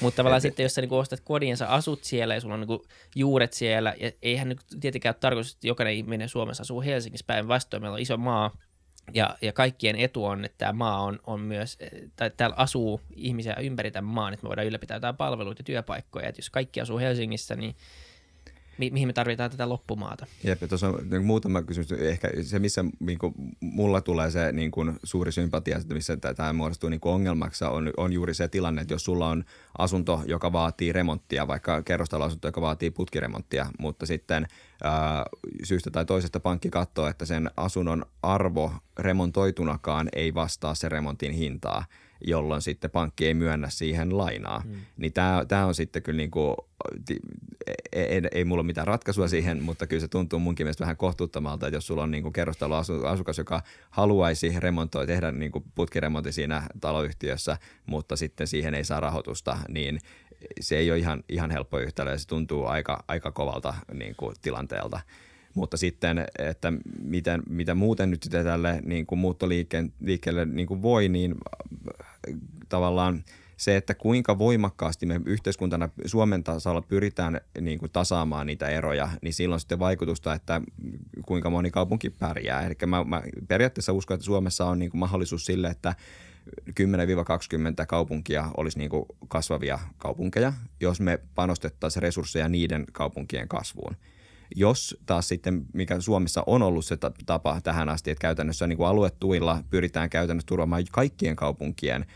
[0.00, 2.60] Mutta tavallaan sitten, jos sä niinku ostat kodin ja sä asut siellä ja sulla on
[2.60, 7.26] niinku juuret siellä, ja eihän nyt tietenkään ole tarkoitus, että jokainen ihminen Suomessa asuu Helsingissä
[7.26, 8.50] päin vastoin, meillä on iso maa,
[9.12, 11.78] ja, ja kaikkien etu on, että tämä maa on, on myös,
[12.16, 16.28] tai täällä asuu ihmisiä ympäri tämän maan, että me voidaan ylläpitää jotain palveluita ja työpaikkoja.
[16.28, 17.76] Että jos kaikki asuu Helsingissä, niin
[18.78, 20.26] mi- mihin me tarvitaan tätä loppumaata.
[20.44, 21.92] Jep, tuossa on niin muutama kysymys.
[21.92, 26.90] Ehkä se, missä niin kuin, mulla tulee se niin kuin, suuri sympatia, missä tämä muodostuu
[26.90, 29.44] niin ongelmaksi, on, on juuri se tilanne, että jos sulla on
[29.78, 34.46] asunto, joka vaatii remonttia, vaikka kerrostaloasunto, joka vaatii putkiremonttia, mutta sitten
[34.84, 35.24] ää,
[35.62, 41.84] syystä tai toisesta pankki katsoo, että sen asunnon arvo remontoitunakaan ei vastaa se remontin hintaa,
[42.20, 44.62] jolloin sitten pankki ei myönnä siihen lainaa.
[44.66, 44.74] Mm.
[44.96, 45.12] Niin
[45.48, 46.56] tämä on sitten kyllä niin kuin,
[47.92, 50.96] ei, ei, ei mulla ole mitään ratkaisua siihen, mutta kyllä se tuntuu munkin mielestä vähän
[50.96, 56.62] kohtuuttomalta, että jos sulla on niin kerrostaloasukas, joka haluaisi remontoida, tehdä niin kuin putkiremontti siinä
[56.80, 59.98] taloyhtiössä, mutta sitten siihen ei saa rahoitusta, niin
[60.60, 64.34] se ei ole ihan, ihan helppo yhtälö ja se tuntuu aika, aika kovalta niin kuin
[64.42, 65.00] tilanteelta.
[65.54, 71.08] Mutta sitten, että miten, mitä muuten nyt sitten tälle niin kuin muuttoliikkeelle niin kuin voi,
[71.08, 71.34] niin
[72.68, 73.24] tavallaan–
[73.56, 79.34] se, että kuinka voimakkaasti me yhteiskuntana Suomen tasolla pyritään niin kuin tasaamaan niitä eroja, niin
[79.34, 80.60] silloin sitten vaikutusta, että
[81.26, 82.66] kuinka moni kaupunki pärjää.
[82.66, 85.94] Eli mä, mä periaatteessa uskon, että Suomessa on niin kuin mahdollisuus sille, että
[86.70, 86.74] 10-20
[87.88, 93.96] kaupunkia olisi niin kuin kasvavia kaupunkeja, jos me panostettaisiin resursseja niiden kaupunkien kasvuun.
[94.54, 96.96] Jos taas sitten, mikä Suomessa on ollut se
[97.26, 102.06] tapa tähän asti, että käytännössä niin kuin aluetuilla pyritään käytännössä turvaamaan kaikkien kaupunkien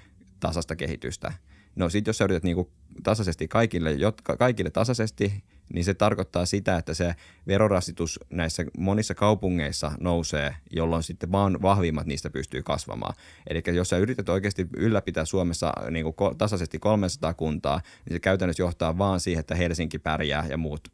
[0.40, 1.32] tasasta kehitystä.
[1.76, 2.70] No sitten jos sä yrität niinku
[3.02, 7.14] tasaisesti kaikille, jotka, kaikille tasaisesti, niin se tarkoittaa sitä, että se
[7.46, 13.14] verorasitus näissä monissa kaupungeissa nousee, jolloin sitten vaan vahvimmat niistä pystyy kasvamaan.
[13.46, 18.62] Eli jos sä yrität oikeasti ylläpitää Suomessa niin kuin tasaisesti 300 kuntaa, niin se käytännössä
[18.62, 20.88] johtaa vaan siihen, että Helsinki pärjää ja muut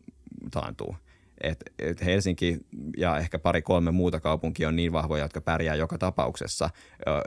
[0.50, 0.96] taantuu
[1.40, 2.58] että et Helsinki
[2.96, 6.70] ja ehkä pari-kolme muuta kaupunkia on niin vahvoja, jotka pärjää joka tapauksessa,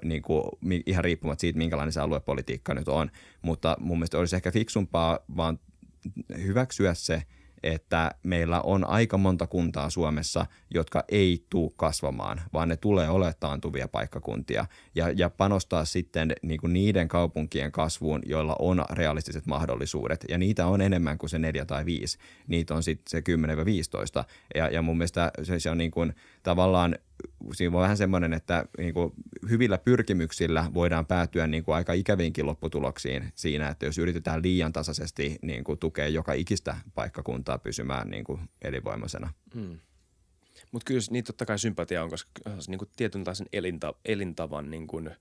[0.03, 0.43] niin kuin,
[0.85, 3.11] ihan riippumatta siitä, minkälainen se aluepolitiikka nyt on.
[3.41, 5.59] Mutta mun mielestä olisi ehkä fiksumpaa vaan
[6.43, 7.23] hyväksyä se,
[7.63, 13.33] että meillä on aika monta kuntaa Suomessa, jotka ei tule kasvamaan, vaan ne tulee olemaan
[13.39, 14.65] taantuvia paikkakuntia.
[14.95, 20.25] Ja, ja panostaa sitten niin kuin niiden kaupunkien kasvuun, joilla on realistiset mahdollisuudet.
[20.29, 22.17] Ja niitä on enemmän kuin se neljä tai viisi.
[22.47, 23.23] Niitä on sitten se
[24.21, 24.23] 10-15
[24.55, 26.13] ja, ja mun mielestä se, se on niin kuin
[26.47, 26.95] tavallaan
[27.53, 29.13] siinä on vähän semmoinen, että niin kuin
[29.49, 35.35] hyvillä pyrkimyksillä voidaan päätyä niin kuin aika ikäviinkin lopputuloksiin siinä, että jos yritetään liian tasaisesti
[35.41, 39.33] niin kuin tukea joka ikistä paikkakuntaa pysymään niin kuin elinvoimaisena.
[39.53, 39.79] Hmm.
[40.71, 42.31] Mutta kyllä niin totta kai sympatia on, koska
[42.67, 45.11] niin kuin tietynlaisen elinta, elintavan niin kuin,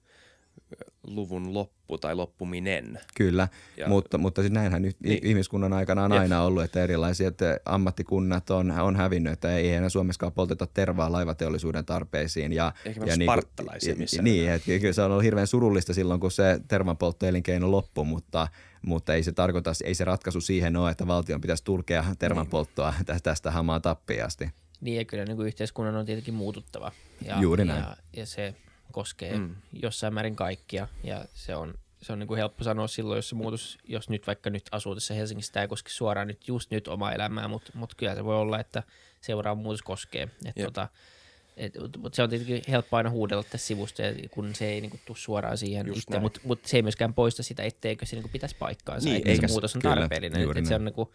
[1.07, 3.01] luvun loppu tai loppuminen.
[3.17, 5.11] Kyllä, Ja- mutta, mutta siis näinhän nyt Niin.
[5.11, 5.27] niin.
[5.27, 9.89] ihmiskunnan aikana on aina ollut, että erilaisia että ammattikunnat on, on hävinnyt, että ei enää
[9.89, 12.53] Suomessakaan polteta tervaa laivateollisuuden tarpeisiin.
[12.53, 13.33] Ja, Eikä ja niinku-
[13.89, 18.05] ja- missään Niin, että kyllä se on ollut hirveän surullista silloin, kun se tervanpolttoelinkeino loppui,
[18.05, 18.49] mutta,
[18.83, 23.19] mutta ei se tarkoita, ei se ratkaisu siihen ole, että valtion pitäisi turkea tervanpolttoa tä-
[23.23, 24.51] tästä hamaan tappiasti.
[24.81, 26.93] Niin ja kyllä niin kuin yhteiskunnan on tietenkin muututtava.
[27.25, 27.83] Ja, Juuri näin.
[27.83, 28.55] Ja, ja se
[28.97, 29.55] koskee Mm.
[29.73, 33.35] jossain määrin kaikkia ja se on, se on niin kuin helppo sanoa silloin, jos se
[33.35, 36.89] muutos, jos nyt vaikka nyt asuu tässä Helsingissä, tämä ei koske suoraan nyt just nyt
[36.89, 38.83] omaa elämää, mutta, mutta kyllä se voi olla, että
[39.21, 40.23] seuraava muutos koskee.
[40.23, 40.67] Et Jep.
[40.67, 40.89] tota,
[41.57, 45.17] et, mutta se on tietenkin helppo aina huudella tässä sivusta, kun se ei niinku tule
[45.19, 48.57] suoraan siihen Just itse, mutta mut se ei myöskään poista sitä, etteikö se niinku pitäisi
[48.59, 50.51] paikkaansa, Niin, että se muutos on kyllä, tarpeellinen.
[50.51, 51.13] Et, et se, on niinku,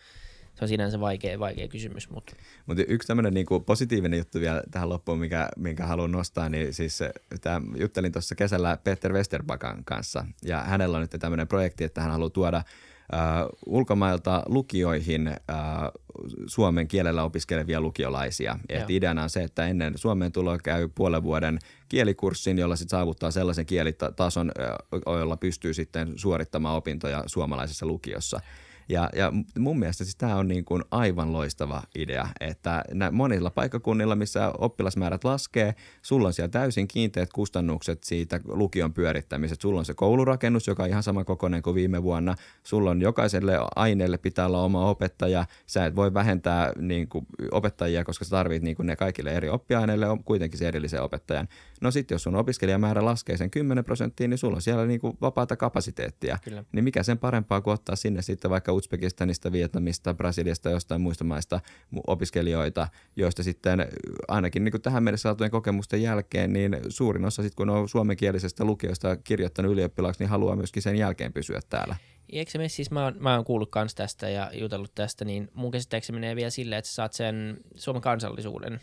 [0.54, 2.36] se on sinänsä vaikea, vaikea kysymys, mutta
[2.66, 7.00] Mutta yksi tämmöinen niinku positiivinen juttu vielä tähän loppuun, mikä, minkä haluan nostaa, niin siis
[7.42, 12.12] tää, juttelin tuossa kesällä Peter Westerbakan kanssa ja hänellä on nyt tämmöinen projekti, että hän
[12.12, 12.64] haluaa tuoda äh,
[13.66, 15.36] ulkomailta lukioihin äh,
[16.48, 18.60] suomen kielellä opiskelevia lukiolaisia.
[18.70, 23.32] Et ideana on se, että ennen Suomeen tuloa käy puolen vuoden kielikurssin, jolla sitten saavuttaa
[23.32, 28.40] sellaisen kielitason, äh, jolla pystyy sitten suorittamaan opintoja suomalaisessa lukiossa.
[28.90, 34.16] Ja, ja mun mielestä siis tämä on niin kuin aivan loistava idea, että monilla paikkakunnilla,
[34.16, 39.62] missä oppilasmäärät laskee, sulla on siellä täysin kiinteät kustannukset siitä lukion pyörittämisestä.
[39.62, 42.36] Sulla on se koulurakennus, joka on ihan sama kokoinen kuin viime vuonna.
[42.64, 45.46] Sulla on jokaiselle aineelle pitää olla oma opettaja.
[45.66, 49.50] Sä et voi vähentää niin kuin opettajia, koska sä tarvit niin kuin ne kaikille eri
[49.50, 51.48] oppiaineille on kuitenkin se erillisen opettajan.
[51.82, 55.18] No sitten jos sun opiskelijamäärä laskee sen 10 prosenttia, niin sulla on siellä niin kuin
[55.22, 56.38] vapaata kapasiteettia.
[56.44, 56.64] Kyllä.
[56.72, 61.60] Niin mikä sen parempaa kuin ottaa sinne sitten vaikka Uzbekistanista, Vietnamista, Brasiliasta, jostain muista maista
[62.08, 63.88] opiskelijoita, joista sitten
[64.28, 68.66] ainakin niin kuin tähän mennessä saatujen kokemusten jälkeen, niin suurin osa sitten kun on suomenkielisestä
[68.66, 71.96] lukiosta kirjoittanut ylioppilaaksi, niin haluaa myöskin sen jälkeen pysyä täällä.
[72.30, 75.50] Eikö se mene siis, mä oon, mä oon kuullut kans tästä ja jutellut tästä, niin
[75.54, 78.80] mun käsittääkseni menee vielä silleen, että sä saat sen Suomen kansallisuuden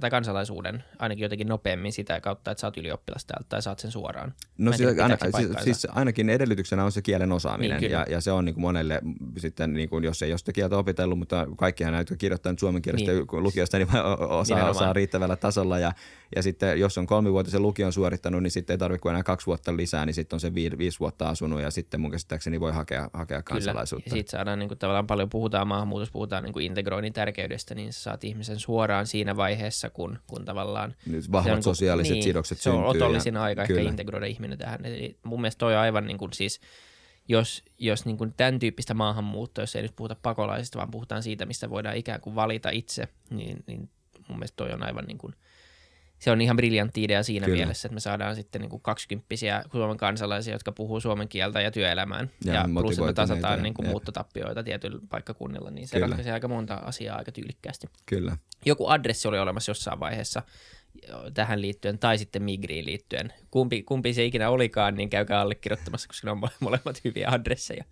[0.00, 3.90] tai kansalaisuuden ainakin jotenkin nopeammin sitä kautta, että sä oot ylioppilas täältä tai saat sen
[3.90, 4.34] suoraan.
[4.58, 8.04] No en tiedä, siis, aina, siis, siis ainakin edellytyksenä on se kielen osaaminen Niin, kyllä.
[8.08, 9.00] ja, ja se on niin kuin monelle
[9.38, 13.12] sitten, niin kuin, jos ei ole sitä kieltä opitellut, mutta kaikkihan näitä kirjoittanut suomen kielestä
[13.12, 13.26] Niin.
[13.32, 14.70] lukiosta, niin osaa, Nimenomaan.
[14.70, 15.92] osaa riittävällä tasolla ja,
[16.36, 19.76] ja sitten jos on kolmivuotisen lukion suorittanut, niin sitten ei tarvitse kuin enää kaksi vuotta
[19.76, 23.10] lisää, niin sitten on se vi- viisi vuotta asunut ja sitten mun käsittääkseni voi hakea,
[23.12, 24.04] hakea kansalaisuutta.
[24.04, 24.14] Kyllä.
[24.14, 27.92] Ja siitä saadaan niin kuin, tavallaan paljon puhutaan maahanmuutossa, puhutaan niin kuin integroinnin tärkeydestä, niin
[27.92, 29.53] sä saat ihmisen suoraan siinä vaiheessa,
[29.92, 33.42] kun, kun tavallaan Nyt se vahvat on niin sosiaaliset niin, sidokset se on otollisin ja,
[33.42, 33.90] aika ehkä kyllä.
[33.90, 34.84] integroida ihminen tähän.
[34.84, 36.60] Eli mun mielestä toi on aivan niin kuin siis,
[37.28, 41.46] jos, jos niin kuin tämän tyyppistä maahanmuuttoa, jos ei nyt puhuta pakolaisista, vaan puhutaan siitä,
[41.46, 43.90] mistä voidaan ikään kuin valita itse, niin, niin
[44.28, 45.34] mun mielestä toi on aivan niin kuin,
[46.18, 47.56] se on ihan briljantti idea siinä Kyllä.
[47.56, 51.70] mielessä, että me saadaan sitten niin kuin kaksikymppisiä Suomen kansalaisia, jotka puhuu suomen kieltä ja
[51.70, 52.30] työelämään.
[52.44, 56.06] Ja Ja, plus, että me tasataan niin kuin muuttotappioita tietyillä paikkakunnilla, niin se Kyllä.
[56.06, 58.36] ratkaisee aika monta asiaa aika tyylikkäästi Kyllä.
[58.64, 60.42] joku adressi oli olemassa jossain vaiheessa
[61.34, 63.32] tähän liittyen, tai sitten Migriin liittyen.
[63.50, 67.84] Kumpi, kumpi se ikinä olikaan, niin käykää allekirjoittamassa, koska ne on mole- molemmat hyviä adresseja.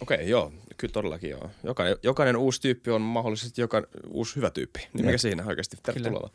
[0.00, 1.50] Okei, joo, kyllä todellakin joo.
[1.64, 4.88] Jokainen, jokainen uusi tyyppi on mahdollisesti joka uusi hyvä tyyppi.
[4.92, 5.76] Niin mikä siinä oikeasti?
[5.82, 6.20] Tervetuloa.
[6.20, 6.32] vaan.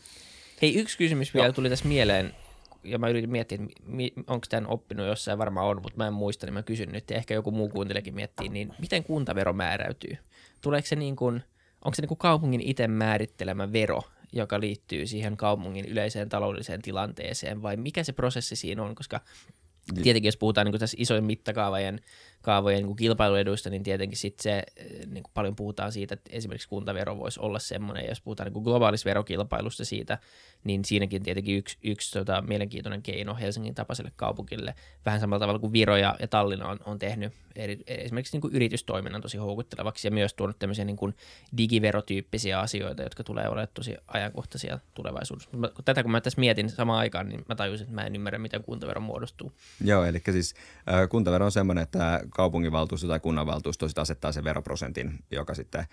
[0.62, 1.54] Hei, yksi kysymys vielä Joo.
[1.54, 2.36] tuli tässä mieleen,
[2.84, 6.46] ja mä yritin miettiä, että onko tämän oppinut jossain, varmaan on, mutta mä en muista,
[6.46, 10.18] niin mä kysyn nyt, ja ehkä joku muu kuuntelekin miettii, niin miten kuntavero määräytyy?
[10.62, 11.44] Tuleeko se niin kuin,
[11.86, 14.02] onko se niin kuin kaupungin itse määrittelemä vero,
[14.34, 19.22] joka liittyy siihen kaupungin yleiseen taloudelliseen tilanteeseen, vai mikä se prosessi siinä on, koska
[20.04, 22.02] Tietenkin jos puhutaan niin tässä isojen mittakaavojen
[22.46, 26.70] kaavojen niin kilpailueduista, niin tietenkin sit se, eh, niin kuin paljon puhutaan siitä, että esimerkiksi
[26.70, 30.18] kuntavero voisi olla semmoinen, jos puhutaan niin globaalista verokilpailusta siitä,
[30.64, 34.76] niin siinäkin tietenkin yksi, yksi tota, mielenkiintoinen keino Helsingin tapaiselle kaupungille,
[35.06, 38.56] vähän samalla tavalla kuin Viro ja, ja Tallinna on, on tehnyt eri, esimerkiksi niin kuin
[38.56, 41.16] yritystoiminnan tosi houkuttelevaksi, ja myös tuonut tämmöisiä niin kuin
[41.58, 45.50] digiverotyyppisiä asioita, jotka tulee olemaan tosi ajankohtaisia tulevaisuudessa.
[45.86, 48.64] Tätä kun mä tässä mietin samaan aikaan, niin mä tajusin, että mä en ymmärrä, miten
[48.64, 49.52] kuntavero muodostuu.
[49.84, 50.56] Joo, eli siis
[50.94, 55.86] äh, kuntavero on semmoinen, että kaupunginvaltuusto tai kunnanvaltuusto sit asettaa sen veroprosentin, joka sitten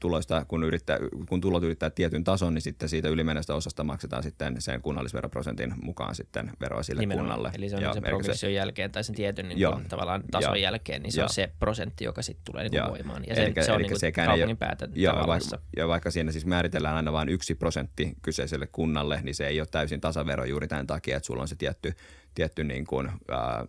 [0.00, 0.98] tuloista, kun, yrittää,
[1.28, 6.14] kun tulot yrittää tietyn tason, niin sitten siitä ylimenestä osasta maksetaan sitten sen kunnallisveroprosentin mukaan
[6.14, 7.26] sitten veroa sille Nimenomaan.
[7.28, 7.50] kunnalle.
[7.58, 10.48] Eli se on Joo, se elikkä progression jälkeen tai sen tietyn niin kuin, tavallaan tason
[10.48, 10.54] Joo.
[10.62, 11.24] jälkeen, niin se Joo.
[11.24, 12.88] on se prosentti, joka sitten tulee niin kuin Joo.
[12.90, 13.22] voimaan.
[13.26, 15.56] Ja sen, Elikkä- se on niin kuin kaupungin päätä tavallassa.
[15.56, 19.60] vaikka, ja vaikka siinä siis määritellään aina vain yksi prosentti kyseiselle kunnalle, niin se ei
[19.60, 21.92] ole täysin tasavero juuri tämän takia, että sulla on se tietty,
[22.34, 23.16] tietty niin kuin, äh,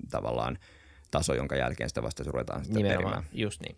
[0.10, 0.58] tavallaan
[1.12, 3.30] taso, jonka jälkeen sitä vasta ruvetaan sitten Nimenomaan, perimään.
[3.34, 3.76] just niin.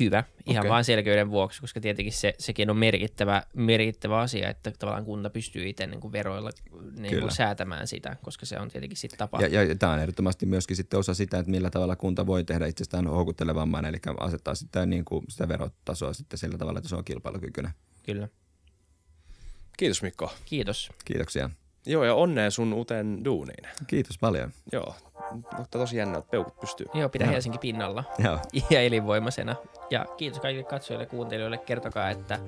[0.00, 0.70] hyvä, ihan Okei.
[0.70, 5.68] vaan selkeyden vuoksi, koska tietenkin se, sekin on merkittävä, merkittävä asia, että tavallaan kunta pystyy
[5.68, 6.50] itse niin kuin veroilla
[6.98, 7.20] niin Kyllä.
[7.20, 9.40] kuin säätämään sitä, koska se on tietenkin sitten tapa.
[9.40, 12.66] Ja, ja tämä on ehdottomasti myöskin sitten osa sitä, että millä tavalla kunta voi tehdä
[12.66, 17.04] itsestään houkuttelevamman, eli asettaa sitä, niin kuin, sitä verotasoa sitten sillä tavalla, että se on
[17.04, 17.72] kilpailukykyinen.
[18.02, 18.28] Kyllä.
[19.76, 20.32] Kiitos Mikko.
[20.44, 20.90] Kiitos.
[21.04, 21.50] Kiitoksia.
[21.86, 23.68] Joo, ja onnea sun uuteen duuniin.
[23.86, 24.52] Kiitos paljon.
[24.72, 24.94] Joo,
[25.32, 26.86] mutta tosi jännä, että peukut pystyy.
[26.94, 27.32] Joo, pidä Joo.
[27.32, 28.38] Helsinki pinnalla Joo.
[28.70, 29.56] ja elinvoimaisena.
[29.90, 31.58] Ja kiitos kaikille katsojille ja kuuntelijoille.
[31.58, 32.38] Kertokaa, että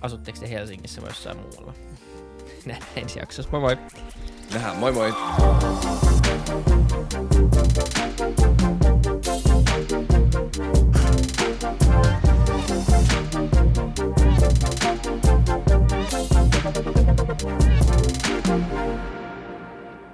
[0.00, 1.74] asutteko te Helsingissä vai jossain muualla.
[2.66, 3.50] Nähdään ensi jaksossa.
[3.52, 3.78] Moi moi!
[4.54, 5.14] Nähdään, moi moi.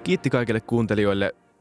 [0.05, 1.35] Kiitti kaikille kuuntelijoille,